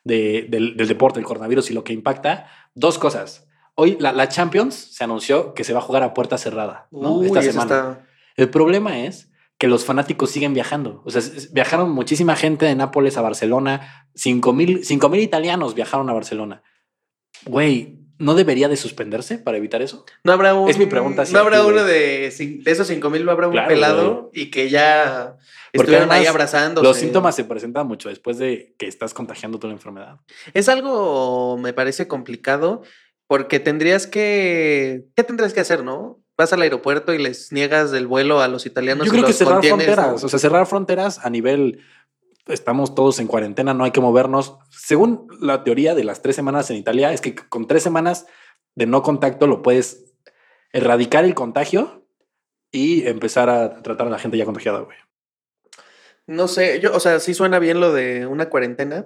de- 0.03 0.47
del, 0.49 0.77
del 0.77 0.87
deporte, 0.87 1.19
el 1.19 1.25
coronavirus 1.25 1.69
y 1.71 1.73
lo 1.73 1.83
que 1.83 1.91
impacta, 1.93 2.47
dos 2.75 2.97
cosas. 2.97 3.47
Hoy 3.75 3.97
la, 3.99 4.11
la 4.13 4.29
Champions 4.29 4.75
se 4.75 5.03
anunció 5.03 5.53
que 5.53 5.63
se 5.63 5.73
va 5.73 5.79
a 5.79 5.81
jugar 5.81 6.03
a 6.03 6.13
puerta 6.13 6.37
cerrada 6.37 6.87
¿no? 6.91 7.13
uy, 7.15 7.25
esta 7.27 7.41
semana. 7.41 7.63
está- 7.63 8.07
El 8.37 8.49
problema 8.49 8.99
es 8.99 9.31
que 9.57 9.67
los 9.67 9.83
fanáticos 9.85 10.29
siguen 10.31 10.53
viajando. 10.53 11.01
O 11.05 11.09
sea, 11.11 11.21
viajaron 11.51 11.91
muchísima 11.91 12.35
gente 12.35 12.65
de 12.65 12.75
Nápoles 12.75 13.17
a 13.17 13.21
Barcelona. 13.21 14.07
Cinco 14.15 14.53
mil, 14.53 14.83
cinco 14.85 15.09
mil 15.09 15.21
italianos 15.21 15.73
viajaron 15.75 16.09
a 16.09 16.13
Barcelona. 16.13 16.63
Güey, 17.45 17.99
¿no 18.19 18.35
debería 18.35 18.67
de 18.69 18.77
suspenderse 18.77 19.37
para 19.37 19.57
evitar 19.57 19.81
eso? 19.81 20.05
No 20.23 20.31
habrá 20.31 20.53
un. 20.53 20.69
Es 20.69 20.77
mi 20.77 20.85
pregunta 20.85 21.23
No 21.31 21.39
habrá 21.39 21.65
uno 21.65 21.83
de, 21.83 22.27
esos 22.27 22.87
cinco 22.87 23.09
mil, 23.09 23.25
no 23.25 23.31
habrá 23.31 23.47
un 23.47 23.53
Claro, 23.53 23.67
pelado 23.67 24.31
y 24.33 24.49
que 24.51 24.69
ya 24.69 25.37
Porque 25.71 25.83
estuvieron 25.83 26.11
ahí 26.11 26.25
abrazándose. 26.25 26.85
Los 26.85 26.97
síntomas 26.97 27.35
se 27.35 27.43
presentan 27.43 27.87
mucho 27.87 28.09
después 28.09 28.37
de 28.37 28.75
que 28.77 28.87
estás 28.87 29.13
contagiando 29.13 29.59
toda 29.59 29.69
la 29.69 29.77
enfermedad. 29.77 30.17
Es 30.53 30.69
algo, 30.69 31.57
me 31.57 31.73
parece 31.73 32.07
complicado, 32.07 32.83
porque 33.27 33.59
tendrías 33.59 34.07
que. 34.07 35.05
¿Qué 35.15 35.23
tendrías 35.23 35.53
que 35.53 35.59
hacer, 35.59 35.83
no? 35.83 36.19
Vas 36.37 36.51
al 36.51 36.61
aeropuerto 36.61 37.13
y 37.13 37.19
les 37.19 37.51
niegas 37.51 37.93
el 37.93 38.07
vuelo 38.07 38.41
a 38.41 38.47
los 38.47 38.65
italianos. 38.65 39.05
Yo 39.05 39.13
y 39.13 39.15
creo 39.15 39.23
que 39.23 39.29
los 39.29 39.37
cerrar 39.37 39.53
contienes, 39.55 39.87
¿no? 39.87 39.93
fronteras, 39.93 40.23
o 40.23 40.29
sea, 40.29 40.39
cerrar 40.39 40.65
fronteras 40.65 41.19
a 41.23 41.29
nivel, 41.29 41.81
estamos 42.47 42.95
todos 42.95 43.19
en 43.19 43.27
cuarentena, 43.27 43.73
no 43.73 43.83
hay 43.83 43.91
que 43.91 44.01
movernos. 44.01 44.57
Según 44.69 45.27
la 45.39 45.63
teoría 45.63 45.95
de 45.95 46.03
las 46.03 46.21
tres 46.21 46.35
semanas 46.35 46.69
en 46.69 46.77
Italia, 46.77 47.13
es 47.13 47.21
que 47.21 47.35
con 47.35 47.67
tres 47.67 47.83
semanas 47.83 48.25
de 48.75 48.85
no 48.85 49.01
contacto 49.03 49.47
lo 49.47 49.61
puedes 49.61 50.13
erradicar 50.71 51.23
el 51.25 51.35
contagio 51.35 52.05
y 52.71 53.05
empezar 53.07 53.49
a 53.49 53.81
tratar 53.83 54.07
a 54.07 54.09
la 54.09 54.19
gente 54.19 54.37
ya 54.37 54.45
contagiada, 54.45 54.79
güey. 54.79 54.97
No 56.25 56.47
sé, 56.47 56.79
yo, 56.79 56.93
o 56.95 56.99
sea, 56.99 57.19
sí 57.19 57.33
suena 57.33 57.59
bien 57.59 57.79
lo 57.79 57.91
de 57.93 58.25
una 58.27 58.49
cuarentena, 58.49 59.05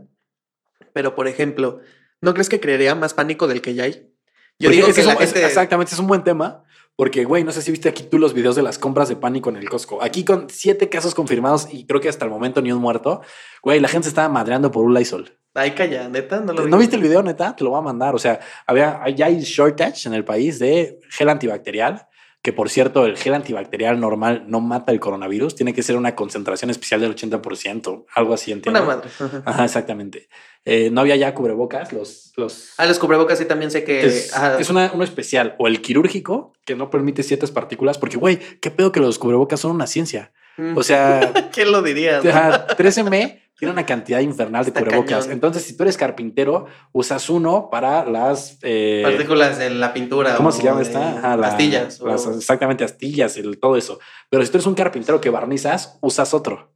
pero 0.93 1.15
por 1.15 1.27
ejemplo, 1.27 1.79
¿no 2.21 2.33
crees 2.33 2.47
que 2.49 2.59
crearía 2.59 2.95
más 2.95 3.13
pánico 3.13 3.47
del 3.47 3.61
que 3.61 3.73
ya 3.73 3.83
hay? 3.83 4.13
Yo 4.59 4.69
Porque 4.69 4.75
digo 4.77 4.87
que 4.93 5.03
la 5.03 5.13
es- 5.13 5.19
gente. 5.33 5.45
exactamente, 5.45 5.93
es 5.93 5.99
un 5.99 6.07
buen 6.07 6.23
tema. 6.23 6.63
Porque, 6.97 7.25
güey, 7.25 7.43
no 7.43 7.51
sé 7.51 7.61
si 7.61 7.69
viste 7.69 7.87
aquí 7.87 8.03
tú 8.03 8.17
los 8.17 8.33
videos 8.33 8.55
de 8.55 8.63
las 8.63 8.79
compras 8.79 9.07
de 9.07 9.15
pánico 9.15 9.51
en 9.51 9.57
el 9.57 9.69
Costco. 9.69 10.01
Aquí 10.01 10.25
con 10.25 10.49
siete 10.49 10.89
casos 10.89 11.13
confirmados 11.13 11.67
y 11.71 11.85
creo 11.85 12.01
que 12.01 12.09
hasta 12.09 12.25
el 12.25 12.31
momento 12.31 12.59
ni 12.59 12.71
un 12.71 12.81
muerto. 12.81 13.21
Güey, 13.61 13.79
la 13.79 13.87
gente 13.87 14.05
se 14.05 14.09
estaba 14.09 14.29
madreando 14.29 14.71
por 14.71 14.83
un 14.83 14.95
Lysol. 14.95 15.37
Ay, 15.53 15.71
calla, 15.71 16.09
neta, 16.09 16.39
no 16.39 16.53
lo 16.53 16.67
¿No 16.67 16.77
vi. 16.77 16.81
viste 16.81 16.95
el 16.95 17.03
video, 17.03 17.21
neta? 17.21 17.55
Te 17.55 17.63
lo 17.63 17.69
voy 17.69 17.79
a 17.79 17.83
mandar. 17.83 18.15
O 18.15 18.17
sea, 18.17 18.39
había, 18.65 19.07
ya 19.09 19.27
hay 19.27 19.39
shortage 19.41 20.07
en 20.07 20.15
el 20.15 20.25
país 20.25 20.57
de 20.57 20.99
gel 21.11 21.29
antibacterial, 21.29 22.07
que 22.47 22.53
por 22.53 22.69
cierto, 22.69 23.05
el 23.05 23.17
gel 23.17 23.33
antibacterial 23.33 23.99
normal 23.99 24.45
no 24.47 24.61
mata 24.61 24.93
el 24.93 25.01
coronavirus. 25.01 25.53
Tiene 25.53 25.73
que 25.73 25.83
ser 25.83 25.97
una 25.97 26.15
concentración 26.15 26.71
especial 26.71 27.01
del 27.01 27.13
80%, 27.13 28.05
algo 28.15 28.33
así, 28.33 28.53
entiendo. 28.53 28.81
Una 28.81 28.87
madre. 28.87 29.09
ajá. 29.19 29.43
Ajá, 29.45 29.65
exactamente. 29.65 30.29
Eh, 30.63 30.89
no 30.89 31.01
había 31.01 31.17
ya 31.17 31.33
cubrebocas, 31.33 31.91
los... 31.91 32.31
los 32.37 32.69
Ah, 32.77 32.85
los 32.85 32.99
cubrebocas 32.99 33.37
sí 33.37 33.43
también 33.43 33.69
sé 33.69 33.83
que. 33.83 34.05
es, 34.05 34.33
ajá. 34.33 34.61
es 34.61 34.69
una, 34.69 34.91
uno 34.93 35.03
especial 35.03 35.55
o 35.59 35.67
el 35.67 35.81
quirúrgico 35.81 36.53
que 36.63 36.77
no 36.77 36.89
permite 36.89 37.21
ciertas 37.21 37.51
partículas, 37.51 37.97
porque, 37.97 38.15
güey, 38.15 38.39
qué 38.61 38.71
pedo 38.71 38.93
que 38.93 39.01
los 39.01 39.19
cubrebocas 39.19 39.59
son 39.59 39.71
una 39.71 39.85
ciencia. 39.85 40.31
O 40.77 40.83
sea, 40.83 41.33
¿Quién 41.51 41.73
lo 41.73 41.81
diría? 41.81 42.21
no? 42.21 42.29
Ajá, 42.29 42.67
13M 42.77 43.41
tiene 43.57 43.71
una 43.71 43.85
cantidad 43.85 44.19
infernal 44.19 44.63
de 44.65 44.69
Está 44.69 44.81
cubrebocas. 44.81 45.19
cañón. 45.19 45.31
Entonces, 45.31 45.63
si 45.63 45.75
tú 45.75 45.83
eres 45.83 45.97
carpintero, 45.97 46.67
usas 46.91 47.29
uno 47.29 47.69
para 47.71 48.05
las. 48.05 48.59
eh, 48.61 49.01
Partículas 49.03 49.57
de 49.57 49.69
la 49.71 49.93
pintura. 49.93 50.35
¿Cómo 50.35 50.51
se 50.51 50.61
llama 50.63 50.81
esta? 50.81 51.35
La- 51.37 51.47
Astillas. 51.47 51.99
o- 52.01 52.07
las- 52.07 52.27
exactamente, 52.27 52.83
astillas, 52.83 53.35
el, 53.37 53.59
todo 53.59 53.75
eso. 53.77 53.99
Pero 54.29 54.43
si 54.45 54.51
tú 54.51 54.57
eres 54.57 54.67
un 54.67 54.75
carpintero 54.75 55.19
que 55.19 55.29
barnizas, 55.29 55.97
usas 56.01 56.33
otro. 56.33 56.71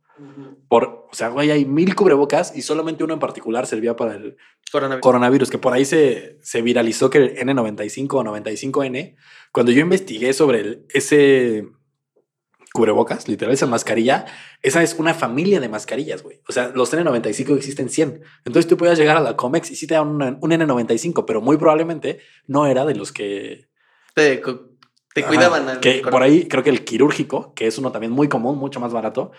Por, 0.68 1.08
o 1.12 1.14
sea, 1.14 1.30
güey, 1.30 1.50
hay 1.52 1.66
mil 1.66 1.96
cubrebocas 1.96 2.56
y 2.56 2.62
solamente 2.62 3.04
uno 3.04 3.14
en 3.14 3.20
particular 3.20 3.66
servía 3.66 3.96
para 3.96 4.14
el 4.16 4.38
Coronavirus. 4.72 5.02
coronavirus, 5.02 5.50
que 5.50 5.58
por 5.58 5.74
ahí 5.74 5.84
se, 5.84 6.38
se 6.42 6.62
viralizó 6.62 7.10
que 7.10 7.18
el 7.18 7.36
N95 7.38 8.14
o 8.14 8.24
95N, 8.24 9.16
cuando 9.52 9.72
yo 9.72 9.82
investigué 9.82 10.32
sobre 10.34 10.60
el- 10.62 10.86
ese 10.94 11.66
cubrebocas, 12.74 13.28
literal, 13.28 13.54
esa 13.54 13.68
mascarilla, 13.68 14.26
esa 14.62 14.82
es 14.82 14.96
una 14.98 15.14
familia 15.14 15.60
de 15.60 15.68
mascarillas, 15.68 16.24
güey. 16.24 16.42
O 16.48 16.52
sea, 16.52 16.72
los 16.74 16.94
N95 16.94 17.58
existen 17.58 17.90
100. 17.90 18.22
Entonces 18.46 18.70
tú 18.70 18.78
podías 18.78 18.98
llegar 18.98 19.18
a 19.18 19.22
la 19.22 19.36
Comex 19.36 19.72
y 19.72 19.76
sí 19.76 19.88
te 19.88 19.96
dan 19.96 20.08
un, 20.08 20.22
un 20.40 20.52
N95, 20.52 21.26
pero 21.26 21.42
muy 21.42 21.58
probablemente 21.58 22.20
no 22.48 22.66
era 22.68 22.86
de 22.86 22.96
los 22.96 23.12
que... 23.12 23.68
te, 24.14 24.38
te 25.14 25.22
Ajá, 25.22 25.28
cuidaban. 25.28 25.68
al 25.68 25.80
Que 25.82 26.02
por 26.10 26.24
ahí 26.24 26.48
creo 26.48 26.64
que 26.64 26.70
el 26.70 26.86
quirúrgico, 26.86 27.54
que 27.54 27.68
es 27.68 27.78
uno 27.78 27.92
también 27.92 28.14
muy 28.14 28.30
común, 28.30 28.58
mucho 28.58 28.80
más 28.80 28.94
barato, 28.94 29.32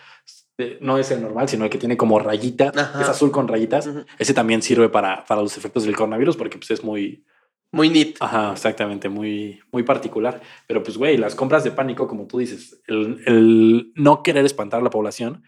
eh, 0.58 0.76
no 0.82 0.98
es 0.98 1.10
el 1.10 1.22
normal, 1.22 1.48
sino 1.48 1.64
el 1.64 1.70
que 1.70 1.78
tiene 1.78 1.96
como 1.96 2.18
rayita, 2.18 2.72
Ajá. 2.76 3.00
es 3.00 3.08
azul 3.08 3.30
con 3.30 3.48
rayitas. 3.48 3.88
Ese 4.18 4.34
también 4.34 4.60
sirve 4.60 4.90
para, 4.90 5.24
para 5.24 5.40
los 5.40 5.56
efectos 5.56 5.84
del 5.84 5.96
coronavirus 5.96 6.36
porque 6.36 6.58
pues, 6.58 6.70
es 6.70 6.84
muy, 6.84 7.24
Muy 7.72 7.88
neat. 7.88 8.16
Ajá, 8.20 8.52
exactamente, 8.52 9.08
muy, 9.08 9.60
muy 9.72 9.82
particular. 9.82 10.40
Pero 10.66 10.82
pues, 10.82 10.96
güey, 10.98 11.16
las 11.16 11.34
compras 11.34 11.64
de 11.64 11.70
pánico, 11.72 12.06
como 12.06 12.26
tú 12.26 12.38
dices, 12.38 12.80
el, 12.86 13.22
el 13.26 13.92
no 13.96 14.22
querer 14.22 14.44
espantar 14.44 14.80
a 14.80 14.84
la 14.84 14.90
población 14.90 15.42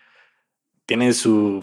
tiene 0.86 1.12
su 1.12 1.62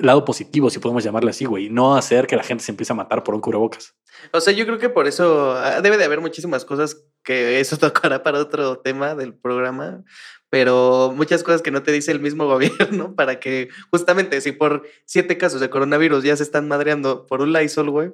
lado 0.00 0.24
positivo, 0.24 0.70
si 0.70 0.78
podemos 0.78 1.04
llamarle 1.04 1.30
así, 1.30 1.44
güey. 1.44 1.68
No 1.68 1.96
hacer 1.96 2.26
que 2.26 2.36
la 2.36 2.42
gente 2.42 2.64
se 2.64 2.72
empiece 2.72 2.92
a 2.92 2.96
matar 2.96 3.24
por 3.24 3.34
un 3.34 3.40
cubrebocas. 3.40 3.94
O 4.32 4.40
sea, 4.40 4.52
yo 4.52 4.64
creo 4.66 4.78
que 4.78 4.88
por 4.88 5.06
eso 5.06 5.52
ah, 5.52 5.80
debe 5.80 5.96
de 5.96 6.04
haber 6.04 6.20
muchísimas 6.20 6.64
cosas 6.64 7.04
que 7.24 7.60
eso 7.60 7.76
tocará 7.78 8.22
para 8.22 8.38
otro 8.38 8.78
tema 8.78 9.14
del 9.14 9.34
programa, 9.34 10.04
pero 10.48 11.12
muchas 11.14 11.42
cosas 11.42 11.62
que 11.62 11.70
no 11.70 11.82
te 11.82 11.92
dice 11.92 12.12
el 12.12 12.20
mismo 12.20 12.46
gobierno 12.48 13.14
para 13.14 13.40
que 13.40 13.68
justamente 13.90 14.40
si 14.40 14.52
por 14.52 14.86
siete 15.04 15.38
casos 15.38 15.60
de 15.60 15.70
coronavirus 15.70 16.24
ya 16.24 16.36
se 16.36 16.42
están 16.42 16.68
madreando 16.68 17.26
por 17.26 17.40
un 17.40 17.52
Lysol, 17.52 17.90
güey, 17.90 18.12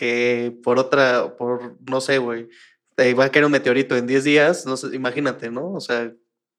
que 0.00 0.58
por 0.62 0.78
otra, 0.78 1.36
por 1.36 1.76
no 1.86 2.00
sé, 2.00 2.16
güey, 2.16 2.48
te 2.94 3.12
va 3.12 3.26
a 3.26 3.30
caer 3.30 3.44
un 3.44 3.52
meteorito 3.52 3.98
en 3.98 4.06
10 4.06 4.24
días, 4.24 4.64
no 4.64 4.78
sé, 4.78 4.96
imagínate, 4.96 5.50
¿no? 5.50 5.74
O 5.74 5.80
sea, 5.80 6.10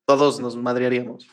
todos 0.05 0.39
nos 0.39 0.55
madrearíamos. 0.55 1.27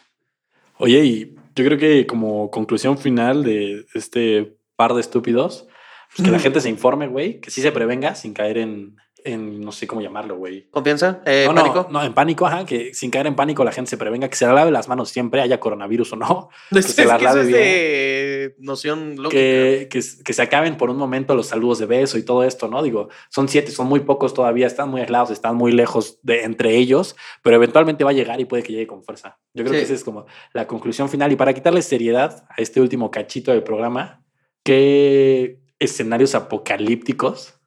Oye, 0.79 1.05
y 1.05 1.37
yo 1.55 1.67
creo 1.67 1.77
que 1.77 2.07
como 2.07 2.51
conclusión 2.51 2.97
final 2.97 3.45
de 3.45 3.85
este 3.93 4.57
par 4.75 4.95
de 4.95 5.03
estúpidos, 5.03 5.69
pues 6.17 6.27
que 6.27 6.33
la 6.33 6.39
gente 6.47 6.63
se 6.63 6.71
informe, 6.71 7.09
güey, 7.09 7.43
que 7.43 7.51
sí 7.51 7.61
se 7.61 7.73
prevenga 7.73 8.15
sin 8.15 8.33
caer 8.33 8.57
en, 8.57 8.97
en 9.25 9.61
no 9.61 9.73
sé 9.73 9.87
cómo 9.87 10.01
llamarlo, 10.01 10.37
güey. 10.37 10.69
¿Confianza? 10.71 11.21
Eh, 11.27 11.45
no, 11.47 11.53
no, 11.53 11.63
¿Pánico? 11.63 11.89
No, 11.91 12.03
en 12.05 12.15
pánico, 12.15 12.47
ajá, 12.47 12.65
que 12.65 12.95
sin 12.95 13.11
caer 13.11 13.27
en 13.27 13.35
pánico 13.37 13.65
la 13.65 13.73
gente 13.73 13.91
se 13.91 13.97
prevenga, 13.97 14.29
que 14.29 14.37
se 14.37 14.47
lave 14.47 14.71
las 14.71 14.89
manos 14.89 15.11
siempre, 15.11 15.41
haya 15.41 15.59
coronavirus 15.61 16.13
o 16.13 16.17
no, 16.17 16.49
que 16.73 16.79
Es, 16.79 16.87
se 16.87 17.05
las 17.05 17.21
lave 17.21 17.41
es 17.43 17.47
bien. 17.49 17.59
de 17.59 18.55
noción 18.59 19.17
lógica. 19.17 19.31
que, 19.41 19.89
que, 19.91 20.01
que 20.25 20.33
se 20.33 20.43
acaben 20.43 20.77
por 20.77 20.91
un 20.91 20.97
momento 20.97 21.35
los 21.35 21.47
saludos 21.49 21.79
de 21.79 21.87
beso 21.87 22.17
y 22.19 22.23
todo 22.25 22.45
esto, 22.45 22.69
¿no? 22.69 22.83
Digo, 22.83 23.09
son 23.31 23.49
siete, 23.49 23.71
son 23.73 23.87
muy 23.89 24.01
pocos 24.01 24.33
todavía, 24.35 24.67
están 24.67 24.89
muy 24.89 25.01
aislados, 25.01 25.31
están 25.31 25.57
muy 25.57 25.73
lejos 25.73 26.19
de 26.23 26.45
entre 26.45 26.77
ellos, 26.77 27.17
pero 27.43 27.57
eventualmente 27.57 28.05
va 28.05 28.11
a 28.11 28.15
llegar 28.15 28.41
y 28.41 28.45
puede 28.45 28.63
que 28.63 28.73
llegue 28.73 28.87
con 28.87 29.03
fuerza. 29.03 29.39
Yo 29.55 29.65
creo 29.65 29.75
Sí. 29.75 29.79
que 29.81 29.85
esa 29.85 29.95
es 29.95 30.05
como 30.05 30.27
la 30.53 30.67
conclusión 30.67 31.09
final. 31.09 31.33
Y 31.33 31.37
para 31.37 31.53
quitarle 31.53 31.83
seriedad 31.83 32.45
a 32.49 32.55
este 32.63 32.81
último 32.81 33.11
cachito 33.11 33.51
del 33.51 33.63
programa, 33.63 34.23
¿qué 34.63 35.59
escenarios 35.79 36.35
apocalípticos 36.35 37.58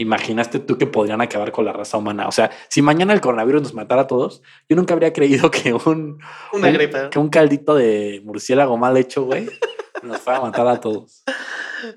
imaginaste 0.00 0.58
tú 0.58 0.78
que 0.78 0.86
podrían 0.86 1.20
acabar 1.20 1.52
con 1.52 1.64
la 1.64 1.72
raza 1.72 1.96
humana? 1.98 2.26
O 2.28 2.32
sea, 2.32 2.50
si 2.68 2.82
mañana 2.82 3.12
el 3.12 3.20
coronavirus 3.20 3.62
nos 3.62 3.74
matara 3.74 4.02
a 4.02 4.06
todos, 4.06 4.42
yo 4.68 4.76
nunca 4.76 4.94
habría 4.94 5.12
creído 5.12 5.50
que 5.50 5.72
un, 5.72 6.18
Una 6.52 6.68
un- 6.68 6.74
gripa. 6.74 7.10
que 7.10 7.18
un 7.18 7.28
caldito 7.28 7.74
de 7.74 8.20
murciélago 8.24 8.76
mal 8.76 8.96
hecho, 8.96 9.24
güey, 9.24 9.48
nos 10.02 10.18
fuera 10.18 10.38
a 10.38 10.42
matar 10.42 10.66
a 10.68 10.80
todos. 10.80 11.22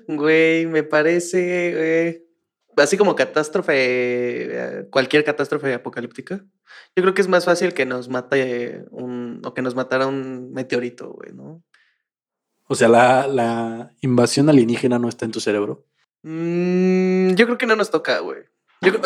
Güey, 0.08 0.66
me 0.66 0.82
parece, 0.82 2.08
eh, 2.08 2.24
así 2.76 2.96
como 2.96 3.14
catástrofe, 3.14 3.72
eh, 3.76 4.86
cualquier 4.90 5.24
catástrofe 5.24 5.74
apocalíptica, 5.74 6.44
yo 6.96 7.02
creo 7.02 7.14
que 7.14 7.22
es 7.22 7.28
más 7.28 7.44
fácil 7.44 7.74
que 7.74 7.86
nos 7.86 8.08
mate 8.08 8.84
un, 8.90 9.40
o 9.44 9.54
que 9.54 9.62
nos 9.62 9.74
matara 9.74 10.06
un 10.06 10.52
meteorito, 10.52 11.10
güey, 11.12 11.32
¿no? 11.32 11.62
O 12.66 12.74
sea, 12.74 12.88
la, 12.88 13.26
la 13.28 13.90
invasión 14.00 14.48
alienígena 14.48 14.98
no 14.98 15.08
está 15.08 15.24
en 15.26 15.32
tu 15.32 15.40
cerebro. 15.40 15.84
Mm, 16.24 17.34
yo 17.34 17.44
creo 17.46 17.58
que 17.58 17.66
no 17.66 17.76
nos 17.76 17.90
toca, 17.90 18.18
güey. 18.20 18.40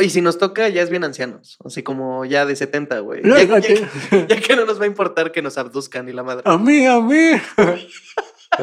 Y 0.00 0.11
si 0.11 0.20
nos 0.22 0.38
toca, 0.38 0.68
ya 0.68 0.83
es 0.83 0.90
bien 0.90 1.04
ancianos, 1.04 1.57
así 1.64 1.83
como 1.85 2.24
ya 2.24 2.46
de 2.46 2.57
70, 2.57 2.98
güey. 3.00 3.22
Ya, 3.22 3.59
ya- 3.61 3.61
ya 4.28 4.40
que 4.40 4.57
no 4.57 4.64
nos 4.64 4.81
va 4.81 4.85
a 4.85 4.87
importar 4.88 5.31
que 5.31 5.42
nos 5.42 5.57
abduzcan 5.59 6.09
y 6.09 6.12
la 6.12 6.22
madre. 6.22 6.42
A 6.46 6.59
mí, 6.59 6.85
a 6.87 7.00
mí. 7.00 7.33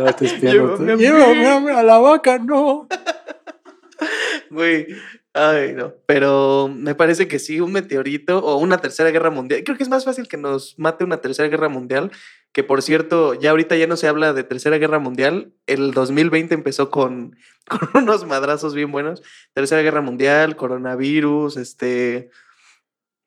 Llévame 0.98 1.48
a, 1.48 1.60
mí, 1.60 1.70
a 1.70 1.84
la 1.84 1.98
vaca, 2.00 2.40
no. 2.40 2.88
Güey, 4.50 4.88
ay, 5.36 5.74
no. 5.74 5.94
Pero 6.08 6.68
me 6.74 6.96
parece 6.96 7.28
que 7.28 7.40
sí, 7.40 7.60
un 7.60 7.72
meteorito 7.72 8.40
o 8.40 8.58
una 8.58 8.80
tercera 8.80 9.12
guerra 9.12 9.30
mundial. 9.30 9.64
Creo 9.64 9.78
que 9.78 9.84
es 9.84 9.90
más 9.90 10.06
fácil 10.06 10.28
que 10.28 10.38
nos 10.38 10.80
mate 10.80 11.04
una 11.04 11.22
tercera 11.22 11.48
guerra 11.50 11.70
mundial. 11.70 12.12
Que 12.52 12.64
por 12.64 12.82
cierto, 12.82 13.34
ya 13.34 13.52
ahorita 13.52 13.76
ya 13.76 13.86
no 13.86 13.98
se 13.98 14.08
habla 14.08 14.34
de 14.34 14.44
tercera 14.44 14.78
guerra 14.78 15.00
mundial. 15.00 15.54
El 15.68 15.92
2020 15.92 16.56
empezó 16.56 16.90
con, 16.92 17.38
unos 17.94 18.26
madrazos 18.26 18.74
bien 18.74 18.92
buenos. 18.92 19.22
Tercera 19.54 19.82
guerra 19.82 20.02
mundial, 20.02 20.56
coronavirus, 20.56 21.58
este. 21.58 22.32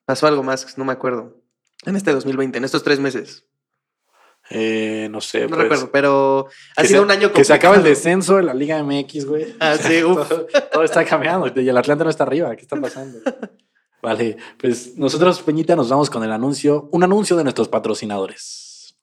Pasó 0.06 0.26
algo 0.26 0.42
más, 0.42 0.78
no 0.78 0.84
me 0.84 0.92
acuerdo. 0.92 1.42
En 1.84 1.94
este 1.94 2.12
2020, 2.12 2.58
en 2.58 2.64
estos 2.64 2.82
tres 2.82 2.98
meses. 2.98 3.47
Eh, 4.50 5.08
no 5.10 5.20
sé. 5.20 5.42
No 5.42 5.48
pues, 5.48 5.60
recuerdo, 5.62 5.90
pero 5.90 6.48
ha 6.76 6.84
sido 6.84 7.00
se- 7.00 7.04
un 7.04 7.10
año 7.10 7.32
Que 7.32 7.44
se 7.44 7.52
acaba 7.52 7.76
el 7.76 7.82
descenso 7.82 8.36
de 8.36 8.42
la 8.44 8.54
Liga 8.54 8.82
MX, 8.82 9.26
güey. 9.26 9.54
Ah, 9.60 9.76
sí, 9.76 10.02
uf. 10.02 10.28
todo, 10.28 10.46
todo 10.72 10.82
está 10.84 11.04
cambiando. 11.04 11.52
Y 11.60 11.68
el 11.68 11.76
Atlante 11.76 12.04
no 12.04 12.10
está 12.10 12.24
arriba. 12.24 12.54
¿Qué 12.56 12.62
está 12.62 12.80
pasando? 12.80 13.18
Vale, 14.02 14.36
pues 14.60 14.96
nosotros, 14.96 15.42
Peñita, 15.42 15.74
nos 15.74 15.88
vamos 15.90 16.08
con 16.08 16.22
el 16.22 16.30
anuncio, 16.32 16.88
un 16.92 17.02
anuncio 17.02 17.36
de 17.36 17.42
nuestros 17.42 17.68
patrocinadores. 17.68 18.94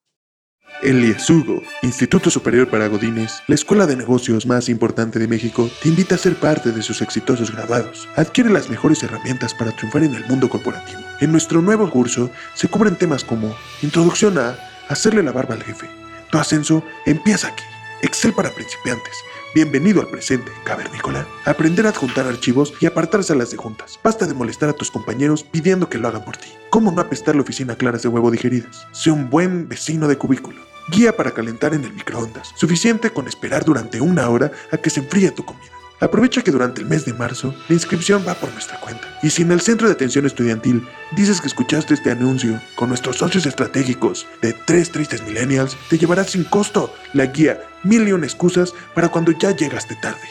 El 0.82 1.04
IESUGO, 1.04 1.62
Instituto 1.84 2.30
Superior 2.30 2.70
para 2.70 2.88
Godines, 2.88 3.42
la 3.48 3.56
escuela 3.56 3.86
de 3.88 3.96
negocios 3.96 4.46
más 4.46 4.68
importante 4.70 5.20
de 5.20 5.28
México, 5.28 5.70
te 5.82 5.90
invita 5.90 6.16
a 6.16 6.18
ser 6.18 6.36
parte 6.36 6.72
de 6.72 6.82
sus 6.82 7.02
exitosos 7.02 7.52
graduados. 7.52 8.08
Adquiere 8.16 8.50
las 8.50 8.70
mejores 8.70 9.02
herramientas 9.04 9.54
para 9.54 9.72
triunfar 9.76 10.04
en 10.04 10.16
el 10.16 10.26
mundo 10.28 10.50
corporativo. 10.50 11.00
En 11.22 11.32
nuestro 11.32 11.62
nuevo 11.62 11.90
curso 11.90 12.30
se 12.54 12.68
cubren 12.68 12.98
temas 12.98 13.24
como 13.24 13.56
Introducción 13.82 14.38
a 14.38 14.58
Hacerle 14.88 15.24
la 15.24 15.32
barba 15.32 15.56
al 15.56 15.64
jefe. 15.64 15.90
Tu 16.30 16.38
ascenso 16.38 16.84
empieza 17.08 17.48
aquí. 17.48 17.64
Excel 18.04 18.34
para 18.34 18.52
principiantes. 18.52 19.14
Bienvenido 19.56 20.00
al 20.00 20.10
presente, 20.10 20.52
cavernícola. 20.64 21.26
Aprender 21.46 21.88
a 21.88 21.90
adjuntar 21.90 22.28
archivos 22.28 22.72
y 22.80 22.86
apartar 22.86 23.24
salas 23.24 23.50
de 23.50 23.58
juntas. 23.58 24.00
Basta 24.04 24.28
de 24.28 24.36
molestar 24.36 24.70
a 24.70 24.74
tus 24.74 24.92
compañeros 24.92 25.44
pidiendo 25.44 25.90
que 25.90 25.98
lo 25.98 26.08
hagan 26.08 26.24
por 26.24 26.38
ti. 26.38 26.50
¿Cómo 26.70 26.92
no 26.92 27.02
apestar 27.02 27.36
la 27.36 27.42
oficina 27.42 27.76
claras 27.76 28.04
de 28.04 28.10
huevo 28.10 28.30
digeridas? 28.30 28.86
Sé 28.92 29.10
un 29.10 29.30
buen 29.32 29.68
vecino 29.68 30.08
de 30.08 30.20
cubículo. 30.20 30.62
Guía 30.90 31.18
para 31.18 31.32
calentar 31.32 31.74
en 31.74 31.84
el 31.84 31.94
microondas. 31.94 32.52
Suficiente 32.56 33.10
con 33.10 33.28
esperar 33.28 33.66
durante 33.66 34.02
una 34.02 34.30
hora 34.30 34.52
a 34.72 34.78
que 34.78 34.92
se 34.92 35.00
enfríe 35.00 35.32
tu 35.32 35.46
comida. 35.46 35.72
Aprovecha 36.00 36.42
que 36.42 36.52
durante 36.52 36.82
el 36.82 36.88
mes 36.88 37.06
de 37.06 37.14
marzo 37.14 37.56
la 37.70 37.76
inscripción 37.76 38.24
va 38.28 38.34
por 38.34 38.52
nuestra 38.52 38.80
cuenta. 38.80 39.20
Y 39.24 39.30
si 39.30 39.44
en 39.44 39.52
el 39.52 39.62
Centro 39.62 39.88
de 39.88 39.94
Atención 39.94 40.26
Estudiantil 40.26 40.86
dices 41.16 41.40
que 41.40 41.48
escuchaste 41.48 41.94
este 41.94 42.12
anuncio 42.12 42.60
con 42.76 42.90
nuestros 42.90 43.18
socios 43.18 43.46
estratégicos 43.46 44.28
de 44.42 44.54
Tres 44.54 44.92
Tristes 44.92 45.24
Millennials, 45.24 45.78
te 45.90 45.98
llevarás 45.98 46.32
sin 46.32 46.44
costo 46.44 46.94
la 47.14 47.28
guía 47.28 47.62
Mil 47.84 48.08
y 48.08 48.12
excusas 48.12 48.74
para 48.94 49.10
cuando 49.10 49.32
ya 49.32 49.56
llegaste 49.56 49.96
tarde. 50.02 50.28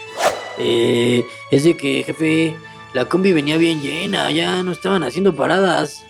Eh, 0.59 1.24
es 1.50 1.64
de 1.64 1.77
que, 1.77 2.03
jefe, 2.03 2.57
la 2.92 3.07
combi 3.09 3.33
venía 3.33 3.57
bien 3.57 3.81
llena, 3.81 4.31
ya 4.31 4.62
no 4.62 4.72
estaban 4.72 5.03
haciendo 5.05 5.35
paradas. 5.35 6.05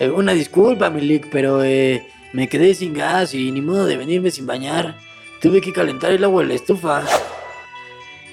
Eh, 0.00 0.10
una 0.10 0.32
disculpa, 0.32 0.90
Milik, 0.90 1.28
pero 1.30 1.62
eh, 1.62 2.08
me 2.32 2.48
quedé 2.48 2.74
sin 2.74 2.92
gas 2.92 3.34
y 3.34 3.50
ni 3.52 3.60
modo 3.60 3.86
de 3.86 3.96
venirme 3.96 4.30
sin 4.30 4.46
bañar. 4.46 4.98
Tuve 5.40 5.60
que 5.60 5.72
calentar 5.72 6.12
el 6.12 6.24
agua 6.24 6.42
en 6.42 6.48
la 6.48 6.54
estufa. 6.54 7.04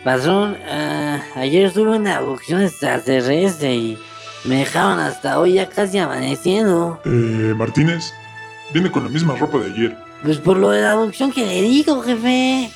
Patrón, 0.04 0.58
ah, 0.70 1.22
ayer 1.36 1.72
tuve 1.74 1.98
una 1.98 2.18
abducción 2.18 2.62
extraterrestre 2.62 3.76
y 3.76 3.98
me 4.46 4.60
dejaron 4.60 5.00
hasta 5.00 5.40
hoy 5.40 5.54
ya 5.54 5.68
casi 5.68 5.98
amaneciendo. 5.98 7.02
Eh, 7.06 7.54
Martínez, 7.56 8.14
viene 8.74 8.92
con 8.92 9.04
la 9.04 9.10
misma 9.10 9.36
ropa 9.36 9.58
de 9.60 9.72
ayer. 9.72 9.98
Pues 10.24 10.38
por 10.38 10.58
lo 10.58 10.70
de 10.72 10.82
la 10.82 10.94
abducción 10.94 11.32
que 11.32 11.46
le 11.46 11.62
digo, 11.62 12.02
jefe. 12.02 12.72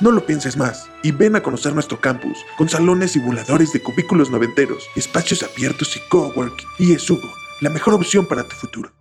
No 0.00 0.10
lo 0.10 0.26
pienses 0.26 0.58
más 0.58 0.90
y 1.02 1.12
ven 1.12 1.36
a 1.36 1.42
conocer 1.42 1.72
nuestro 1.72 1.98
campus 2.00 2.38
con 2.58 2.68
salones 2.68 3.12
simuladores 3.12 3.72
de 3.72 3.82
cubículos 3.82 4.30
noventeros, 4.30 4.84
espacios 4.94 5.42
abiertos 5.42 5.96
y 5.96 6.00
coworking. 6.10 6.68
Y 6.78 6.92
Esugo, 6.92 7.32
la 7.62 7.70
mejor 7.70 7.94
opción 7.94 8.26
para 8.26 8.44
tu 8.44 8.54
futuro. 8.56 8.92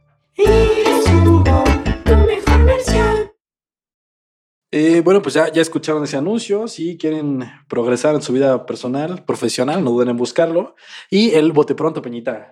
Eh, 4.77 4.99
bueno, 4.99 5.21
pues 5.21 5.35
ya, 5.35 5.49
ya 5.53 5.61
escucharon 5.61 6.03
ese 6.03 6.17
anuncio. 6.17 6.67
Si 6.67 6.97
quieren 6.97 7.49
progresar 7.69 8.13
en 8.13 8.21
su 8.21 8.33
vida 8.33 8.65
personal, 8.65 9.23
profesional, 9.23 9.81
no 9.81 9.91
duden 9.91 10.09
en 10.09 10.17
buscarlo. 10.17 10.75
Y 11.09 11.31
el 11.31 11.53
bote 11.53 11.75
pronto, 11.75 12.01
Peñita. 12.01 12.51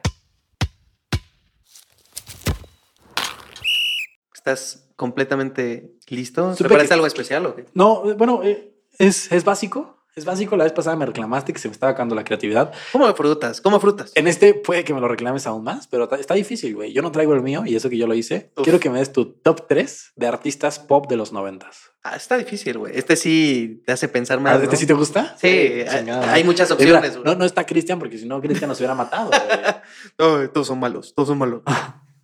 ¿Estás 4.33 4.89
completamente 4.95 5.95
listo? 6.07 6.55
¿Preparaste 6.57 6.88
que- 6.88 6.93
algo 6.93 7.07
especial 7.07 7.45
o 7.45 7.55
qué? 7.55 7.65
No, 7.73 8.09
eh, 8.09 8.13
bueno, 8.13 8.41
eh, 8.41 8.73
es, 8.99 9.29
es 9.29 9.43
básico. 9.43 10.02
Es 10.15 10.26
básico. 10.26 10.56
La 10.56 10.63
vez 10.65 10.73
pasada 10.73 10.95
me 10.95 11.06
reclamaste 11.08 11.54
que 11.54 11.60
se 11.60 11.67
me 11.67 11.71
estaba 11.71 11.91
acabando 11.93 12.13
la 12.15 12.23
creatividad. 12.23 12.71
¿Cómo 12.91 13.12
frutas? 13.15 13.62
¿Cómo 13.62 13.80
frutas? 13.80 14.12
En 14.15 14.28
este 14.28 14.54
puede 14.54 14.84
que 14.84 14.93
me 14.93 15.02
lo 15.02 15.08
reclames 15.08 15.47
aún 15.47 15.63
más, 15.63 15.88
pero 15.88 16.12
está 16.15 16.36
difícil, 16.36 16.76
güey. 16.76 16.93
Yo 16.93 17.02
no 17.02 17.12
traigo 17.12 17.34
el 17.34 17.41
mío 17.41 17.63
y 17.65 17.76
eso 17.76 17.89
que 17.89 17.97
yo 17.97 18.06
lo 18.06 18.13
hice. 18.13 18.52
Uf. 18.56 18.63
Quiero 18.63 18.80
que 18.80 18.89
me 18.91 18.99
des 18.99 19.12
tu 19.12 19.26
top 19.26 19.67
3 19.67 20.12
de 20.15 20.28
artistas 20.28 20.78
pop 20.80 21.08
de 21.10 21.15
los 21.15 21.32
noventas. 21.32 21.89
Ah, 22.04 22.15
está 22.15 22.38
difícil, 22.38 22.78
güey. 22.78 22.95
Este 22.97 23.15
sí 23.15 23.82
te 23.86 23.93
hace 23.93 24.08
pensar 24.08 24.39
más. 24.39 24.56
Ah, 24.56 24.58
¿no? 24.60 24.63
¿Este 24.65 24.76
sí 24.76 24.86
te 24.86 24.93
gusta? 24.93 25.36
Sí, 25.39 25.47
hay- 25.47 25.86
chingada. 25.99 26.32
hay 26.32 26.43
muchas 26.43 26.69
Eh, 26.69 26.73
opciones, 26.73 27.17
no, 27.23 27.34
no 27.36 27.45
está 27.45 27.65
Cristian 27.65 27.97
porque 27.97 28.17
si 28.17 28.26
no, 28.28 28.39
Cristian 28.41 28.67
nos 28.69 28.78
hubiera 28.80 28.93
matado. 28.93 29.32
todos 30.54 30.67
son 30.67 30.80
malos, 30.80 31.13
todos 31.15 31.30
son 31.30 31.38
malos. 31.38 31.62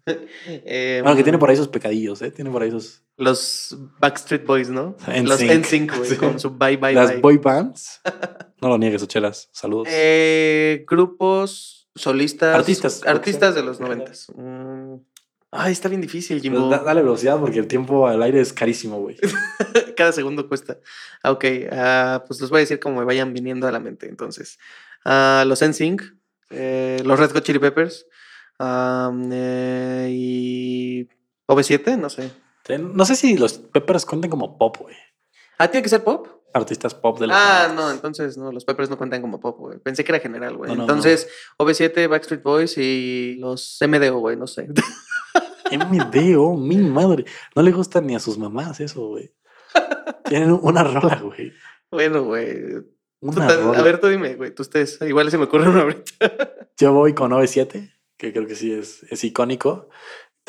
Eh, 0.48 1.02
bueno, 1.04 1.16
que 1.16 1.24
tiene 1.24 1.38
por 1.38 1.50
ahí 1.50 1.56
sus 1.56 1.68
pecadillos, 1.68 2.22
¿eh? 2.24 2.32
Tiene 2.32 2.50
por 2.50 2.62
ahí 2.64 2.72
sus... 2.72 3.04
Los 3.20 3.78
Backstreet 4.00 4.46
Boys, 4.46 4.70
¿no? 4.70 4.96
NSYNC. 5.08 5.28
Los 5.28 5.42
NSYNC, 5.42 5.98
güey, 5.98 6.10
Sí. 6.10 6.16
con 6.16 6.40
su 6.40 6.52
Bye 6.52 6.78
Bye 6.78 6.94
Las 6.94 7.12
Bye. 7.12 7.22
boy 7.22 7.38
bands. 7.38 8.02
No 8.62 8.70
lo 8.70 8.78
niegues, 8.78 9.04
Ochelas. 9.04 9.50
Saludos. 9.52 9.88
Eh, 9.92 10.86
grupos, 10.88 11.90
solistas. 11.96 12.56
Artistas, 12.56 13.04
Artistas 13.06 13.56
de 13.56 13.64
los 13.64 13.80
noventas. 13.80 14.28
Mm. 14.36 14.96
Ay, 15.52 15.72
está 15.72 15.90
bien 15.90 16.02
difícil, 16.02 16.38
Pues 16.38 16.44
Jimbo. 16.44 16.70
da- 16.70 16.84
dale 16.84 17.02
velocidad 17.02 17.40
porque 17.40 17.58
el 17.60 17.68
tiempo 17.68 18.08
al 18.08 18.22
aire 18.22 18.40
es 18.40 18.54
carísimo, 18.54 19.00
güey. 19.00 19.18
Cada 19.98 20.12
segundo 20.12 20.48
cuesta. 20.48 20.78
Ah, 21.24 21.32
Ok, 21.32 21.46
ah, 21.72 22.24
pues 22.28 22.40
los 22.40 22.50
voy 22.50 22.58
a 22.58 22.62
decir 22.62 22.80
como 22.80 23.00
me 23.00 23.06
vayan 23.06 23.34
viniendo 23.34 23.68
a 23.68 23.72
la 23.72 23.80
mente. 23.80 24.08
Entonces, 24.08 24.58
Ah, 25.06 25.44
los 25.48 25.62
NSYNC, 25.62 26.04
eh, 26.52 27.02
los 27.06 27.18
Red 27.20 27.32
Hot 27.32 27.44
Chili 27.44 27.58
Peppers 27.60 28.06
am, 28.60 29.30
eh, 29.32 30.10
y 30.12 31.08
OV7, 31.48 31.98
no 31.98 32.10
sé. 32.10 32.30
No 32.78 33.06
sé 33.06 33.16
si 33.16 33.38
los 33.38 33.54
Peppers 33.58 34.06
cuentan 34.06 34.30
como 34.30 34.58
pop, 34.58 34.78
güey. 34.80 34.96
Ah, 35.58 35.68
tiene 35.70 35.84
que 35.84 35.90
ser 35.90 36.04
pop. 36.04 36.28
Artistas 36.54 36.96
pop 36.96 37.20
de 37.20 37.28
los 37.28 37.36
Ah, 37.38 37.68
90s. 37.70 37.76
no, 37.76 37.92
entonces 37.92 38.38
no, 38.38 38.52
los 38.52 38.66
Peppers 38.66 38.90
no 38.90 38.98
cuentan 38.98 39.22
como 39.22 39.40
pop, 39.40 39.58
güey. 39.60 39.78
Pensé 39.80 40.04
que 40.04 40.12
era 40.12 40.20
general, 40.20 40.58
güey. 40.58 40.70
No, 40.72 40.76
no, 40.78 40.82
entonces, 40.84 41.28
OV7, 41.60 42.08
Backstreet 42.10 42.42
Boys 42.42 42.76
y 42.78 43.36
los 43.40 43.78
MDO, 43.88 44.18
güey, 44.20 44.36
no 44.36 44.48
sé. 44.48 44.68
MDO, 45.72 46.56
mi 46.58 46.78
madre. 46.78 47.26
No 47.56 47.62
le 47.62 47.72
gusta 47.72 48.02
ni 48.02 48.16
a 48.16 48.20
sus 48.20 48.38
mamás 48.38 48.80
eso, 48.80 49.08
güey. 49.10 49.32
Tienen 50.26 50.52
una 50.62 50.84
rola, 50.84 51.22
güey. 51.24 51.54
bueno, 51.92 52.24
güey. 52.24 52.58
Una 53.22 53.48
rola. 53.56 53.80
A 53.80 53.82
ver, 53.84 54.00
tú 54.00 54.08
dime, 54.08 54.36
güey, 54.36 54.54
tú 54.54 54.64
ustedes. 54.64 55.00
Igual 55.02 55.30
se 55.30 55.38
me 55.38 55.44
ocurre 55.46 55.70
una 55.70 55.82
ahorita. 55.82 56.54
Yo 56.78 56.94
voy 56.94 57.14
con 57.14 57.30
97, 57.32 57.94
que 58.18 58.34
creo 58.34 58.48
que 58.48 58.56
sí 58.56 58.74
es, 58.74 59.04
es 59.12 59.24
icónico. 59.24 59.90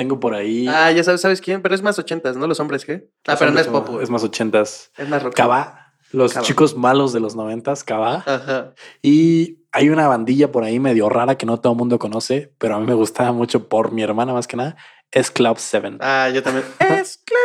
Tengo 0.01 0.19
por 0.19 0.33
ahí. 0.33 0.67
Ah, 0.67 0.91
ya 0.93 1.05
sabes, 1.05 1.21
¿sabes 1.21 1.43
quién? 1.43 1.61
Pero 1.61 1.75
es 1.75 1.83
más 1.83 1.99
ochentas, 1.99 2.35
¿no? 2.35 2.47
Los 2.47 2.59
hombres, 2.59 2.87
¿qué? 2.87 3.11
Ah, 3.29 3.37
pero 3.39 3.51
no 3.51 3.61
es 3.61 3.67
pop, 3.67 3.87
güey. 3.87 4.03
Es 4.03 4.09
más 4.09 4.25
ochentas. 4.25 4.91
Es 4.97 5.07
más 5.07 5.23
rock. 5.23 5.35
Cava, 5.35 5.93
los 6.11 6.41
chicos 6.41 6.75
malos 6.75 7.13
de 7.13 7.21
los 7.21 7.37
noventas, 7.37 7.85
Cava. 7.85 8.25
Ajá. 8.27 8.73
Y 9.03 9.59
hay 9.73 9.91
una 9.91 10.09
bandilla 10.09 10.51
por 10.51 10.65
ahí 10.65 10.81
medio 10.81 11.11
rara 11.11 11.37
que 11.37 11.45
no 11.45 11.61
todo 11.61 11.75
el 11.75 11.79
mundo 11.79 11.99
conoce, 11.99 12.55
pero 12.57 12.77
a 12.77 12.81
mí 12.81 12.87
me 12.87 12.95
gustaba 12.95 13.33
mucho 13.33 13.69
por 13.69 13.93
mi 13.93 14.03
hermana 14.03 14.33
más 14.33 14.47
que 14.47 14.57
nada. 14.57 14.75
Es 15.11 15.31
Club 15.31 15.59
7. 15.59 15.99
Ah, 16.01 16.31
yo 16.33 16.43
también. 16.43 16.65
Es 16.79 17.19
club. 17.19 17.39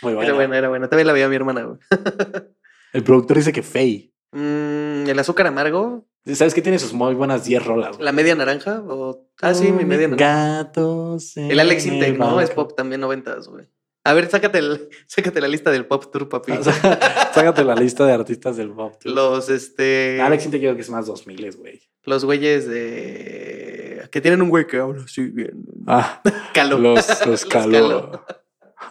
Muy 0.00 0.12
Era 0.12 0.16
buena. 0.16 0.32
buena, 0.34 0.56
era 0.56 0.68
buena. 0.70 0.88
También 0.88 1.06
la 1.08 1.12
veía 1.12 1.28
mi 1.28 1.36
hermana, 1.36 1.64
güey. 1.64 1.78
El 2.94 3.04
productor 3.04 3.36
dice 3.36 3.52
que 3.52 3.62
Faye. 3.62 4.14
Mm, 4.32 5.08
el 5.08 5.18
azúcar 5.18 5.46
amargo, 5.46 6.06
¿Sabes 6.32 6.54
que 6.54 6.62
tiene 6.62 6.78
sus 6.78 6.94
muy 6.94 7.14
buenas 7.14 7.44
10 7.44 7.64
rolas? 7.64 7.96
güey? 7.96 8.04
la 8.04 8.12
media 8.12 8.34
naranja. 8.34 8.82
O... 8.88 9.28
Ah, 9.42 9.52
sí, 9.52 9.70
mi 9.72 9.84
media 9.84 10.08
naranja. 10.08 10.62
Gatos. 10.62 11.36
El 11.36 11.60
Alex 11.60 11.86
Intec, 11.86 12.16
¿no? 12.16 12.40
Es 12.40 12.50
pop 12.50 12.74
también 12.74 13.00
noventas, 13.02 13.48
güey. 13.48 13.66
A 14.04 14.12
ver, 14.12 14.30
sácate, 14.30 14.58
el, 14.58 14.88
sácate 15.06 15.40
la 15.40 15.48
lista 15.48 15.70
del 15.70 15.86
pop 15.86 16.10
tour, 16.10 16.28
papi. 16.28 16.52
Sácate 17.34 17.64
la 17.64 17.74
lista 17.74 18.04
de 18.06 18.12
artistas 18.12 18.56
del 18.56 18.70
pop. 18.70 18.94
tú. 19.00 19.10
Los, 19.10 19.48
este... 19.50 20.20
Alex 20.20 20.46
Intec 20.46 20.60
creo 20.60 20.74
que 20.74 20.82
es 20.82 20.90
más 20.90 21.06
2000, 21.06 21.56
güey. 21.56 21.80
Los 22.04 22.24
güeyes 22.24 22.68
de... 22.68 24.06
Que 24.10 24.20
tienen 24.20 24.42
un 24.42 24.50
güey 24.50 24.66
que 24.66 24.78
habla 24.78 25.02
así 25.04 25.24
bien. 25.24 25.64
Ah, 25.86 26.22
Calo. 26.54 26.78
los, 26.78 27.26
los 27.26 27.44
caló. 27.46 28.24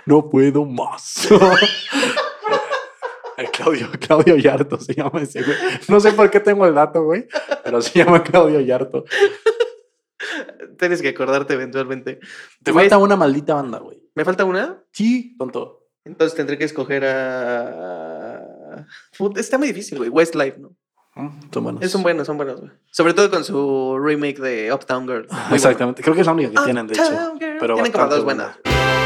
No 0.05 0.29
puedo 0.29 0.65
más. 0.65 1.29
Claudio, 3.55 3.87
Claudio 3.99 4.35
Yarto 4.37 4.79
se 4.79 4.93
llama 4.95 5.21
ese 5.21 5.43
güey. 5.43 5.55
No 5.87 5.99
sé 5.99 6.11
por 6.13 6.29
qué 6.31 6.39
tengo 6.39 6.65
el 6.65 6.73
dato, 6.75 7.03
güey, 7.03 7.27
pero 7.63 7.81
se 7.81 7.99
llama 7.99 8.23
Claudio 8.23 8.59
Yarto. 8.61 9.05
Tienes 10.79 11.01
que 11.01 11.09
acordarte 11.09 11.53
eventualmente. 11.53 12.19
Te 12.63 12.71
Güey, 12.71 12.85
falta 12.89 12.97
una 13.03 13.15
maldita 13.15 13.53
banda, 13.55 13.79
güey. 13.79 14.01
¿Me 14.15 14.25
falta 14.25 14.45
una? 14.45 14.81
Sí, 14.91 15.35
tonto. 15.37 15.87
Entonces 16.05 16.35
tendré 16.35 16.57
que 16.57 16.65
escoger 16.65 17.05
a... 17.05 18.41
Está 19.35 19.57
muy 19.57 19.67
difícil, 19.67 19.97
güey. 19.99 20.09
Westlife, 20.09 20.57
¿no? 20.59 20.75
Mm, 21.15 21.29
Son 21.53 21.63
buenos. 21.63 21.91
Son 21.91 22.03
buenos, 22.03 22.27
son 22.27 22.37
buenos, 22.37 22.59
güey. 22.59 22.71
Sobre 22.91 23.13
todo 23.13 23.29
con 23.29 23.43
su 23.43 23.97
remake 23.99 24.39
de 24.39 24.73
Uptown 24.73 25.05
Girl. 25.07 25.27
Muy 25.29 25.37
bueno. 25.39 25.55
Exactamente. 25.55 26.01
Creo 26.01 26.15
que 26.15 26.21
es 26.21 26.27
la 26.27 26.33
única 26.33 26.49
que 26.49 26.65
tienen, 26.65 26.87
de 26.87 26.93
hecho. 26.93 27.03
Uptown 27.03 27.39
Girl. 27.39 27.57
Pero 27.59 27.73
Tienen 27.75 27.91
como 27.91 28.07
dos 28.07 28.23
buena. 28.23 28.57
buenas. 28.63 29.02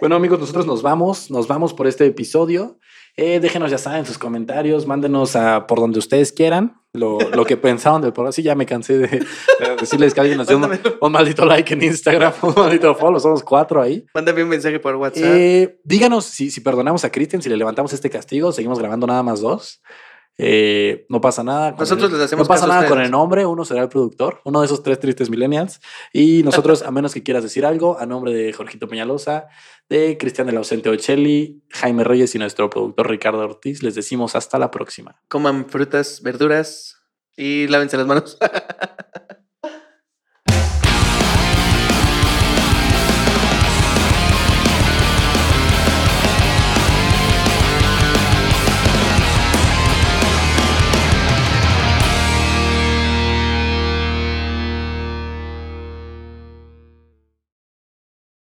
Bueno, 0.00 0.14
amigos, 0.14 0.38
nosotros 0.38 0.64
nos 0.64 0.82
vamos, 0.82 1.28
nos 1.28 1.48
vamos 1.48 1.74
por 1.74 1.88
este 1.88 2.06
episodio. 2.06 2.78
Eh, 3.16 3.40
déjenos, 3.40 3.72
ya 3.72 3.78
saben, 3.78 4.06
sus 4.06 4.16
comentarios, 4.16 4.86
mándenos 4.86 5.34
a 5.34 5.66
por 5.66 5.80
donde 5.80 5.98
ustedes 5.98 6.30
quieran 6.30 6.80
lo, 6.92 7.18
lo 7.18 7.44
que 7.44 7.56
pensaron 7.56 8.00
del 8.00 8.12
programa. 8.12 8.30
Sí, 8.30 8.44
ya 8.44 8.54
me 8.54 8.64
cansé 8.64 8.96
de, 8.96 9.08
de 9.08 9.76
decirles 9.80 10.14
que 10.14 10.20
alguien 10.20 10.38
nos 10.38 10.46
dé 10.46 10.54
un, 10.54 11.12
maldito 11.12 11.44
like 11.44 11.74
en 11.74 11.82
Instagram, 11.82 12.32
un 12.42 12.54
maldito 12.54 12.94
follow, 12.94 13.18
somos 13.18 13.42
cuatro 13.42 13.82
ahí. 13.82 14.06
Mándame 14.14 14.44
un 14.44 14.48
mensaje 14.50 14.78
por 14.78 14.94
WhatsApp. 14.94 15.24
Eh, 15.24 15.80
díganos 15.82 16.26
si, 16.26 16.52
si 16.52 16.60
perdonamos 16.60 17.04
a 17.04 17.10
Cristian, 17.10 17.42
si 17.42 17.48
le 17.48 17.56
levantamos 17.56 17.92
este 17.92 18.08
castigo, 18.08 18.52
seguimos 18.52 18.78
grabando 18.78 19.04
nada 19.08 19.24
más 19.24 19.40
dos. 19.40 19.82
Eh, 20.40 21.04
no 21.08 21.20
pasa 21.20 21.42
nada. 21.42 21.72
Nosotros 21.78 22.10
el- 22.10 22.16
les 22.16 22.26
hacemos 22.26 22.46
No 22.46 22.48
pasa 22.48 22.66
caso 22.66 22.72
nada 22.72 22.88
con 22.88 23.00
el 23.00 23.10
nombre, 23.10 23.44
uno 23.44 23.64
será 23.64 23.82
el 23.82 23.88
productor, 23.88 24.40
uno 24.44 24.60
de 24.60 24.66
esos 24.66 24.82
tres 24.84 25.00
tristes 25.00 25.28
millennials. 25.30 25.80
Y 26.12 26.42
nosotros, 26.44 26.82
a 26.82 26.90
menos 26.92 27.12
que 27.12 27.22
quieras 27.24 27.42
decir 27.42 27.66
algo, 27.66 27.98
a 27.98 28.06
nombre 28.06 28.32
de 28.32 28.52
Jorgito 28.52 28.86
Peñalosa, 28.88 29.48
de 29.88 30.16
Cristian 30.16 30.46
del 30.46 30.56
Ausente 30.58 30.88
Ocelli, 30.90 31.62
Jaime 31.70 32.04
Reyes 32.04 32.34
y 32.34 32.38
nuestro 32.38 32.70
productor 32.70 33.10
Ricardo 33.10 33.40
Ortiz, 33.40 33.82
les 33.82 33.94
decimos 33.96 34.36
hasta 34.36 34.58
la 34.58 34.70
próxima. 34.70 35.20
Coman 35.28 35.68
frutas, 35.68 36.22
verduras 36.22 36.96
y 37.36 37.66
lávense 37.66 37.96
las 37.96 38.06
manos. 38.06 38.38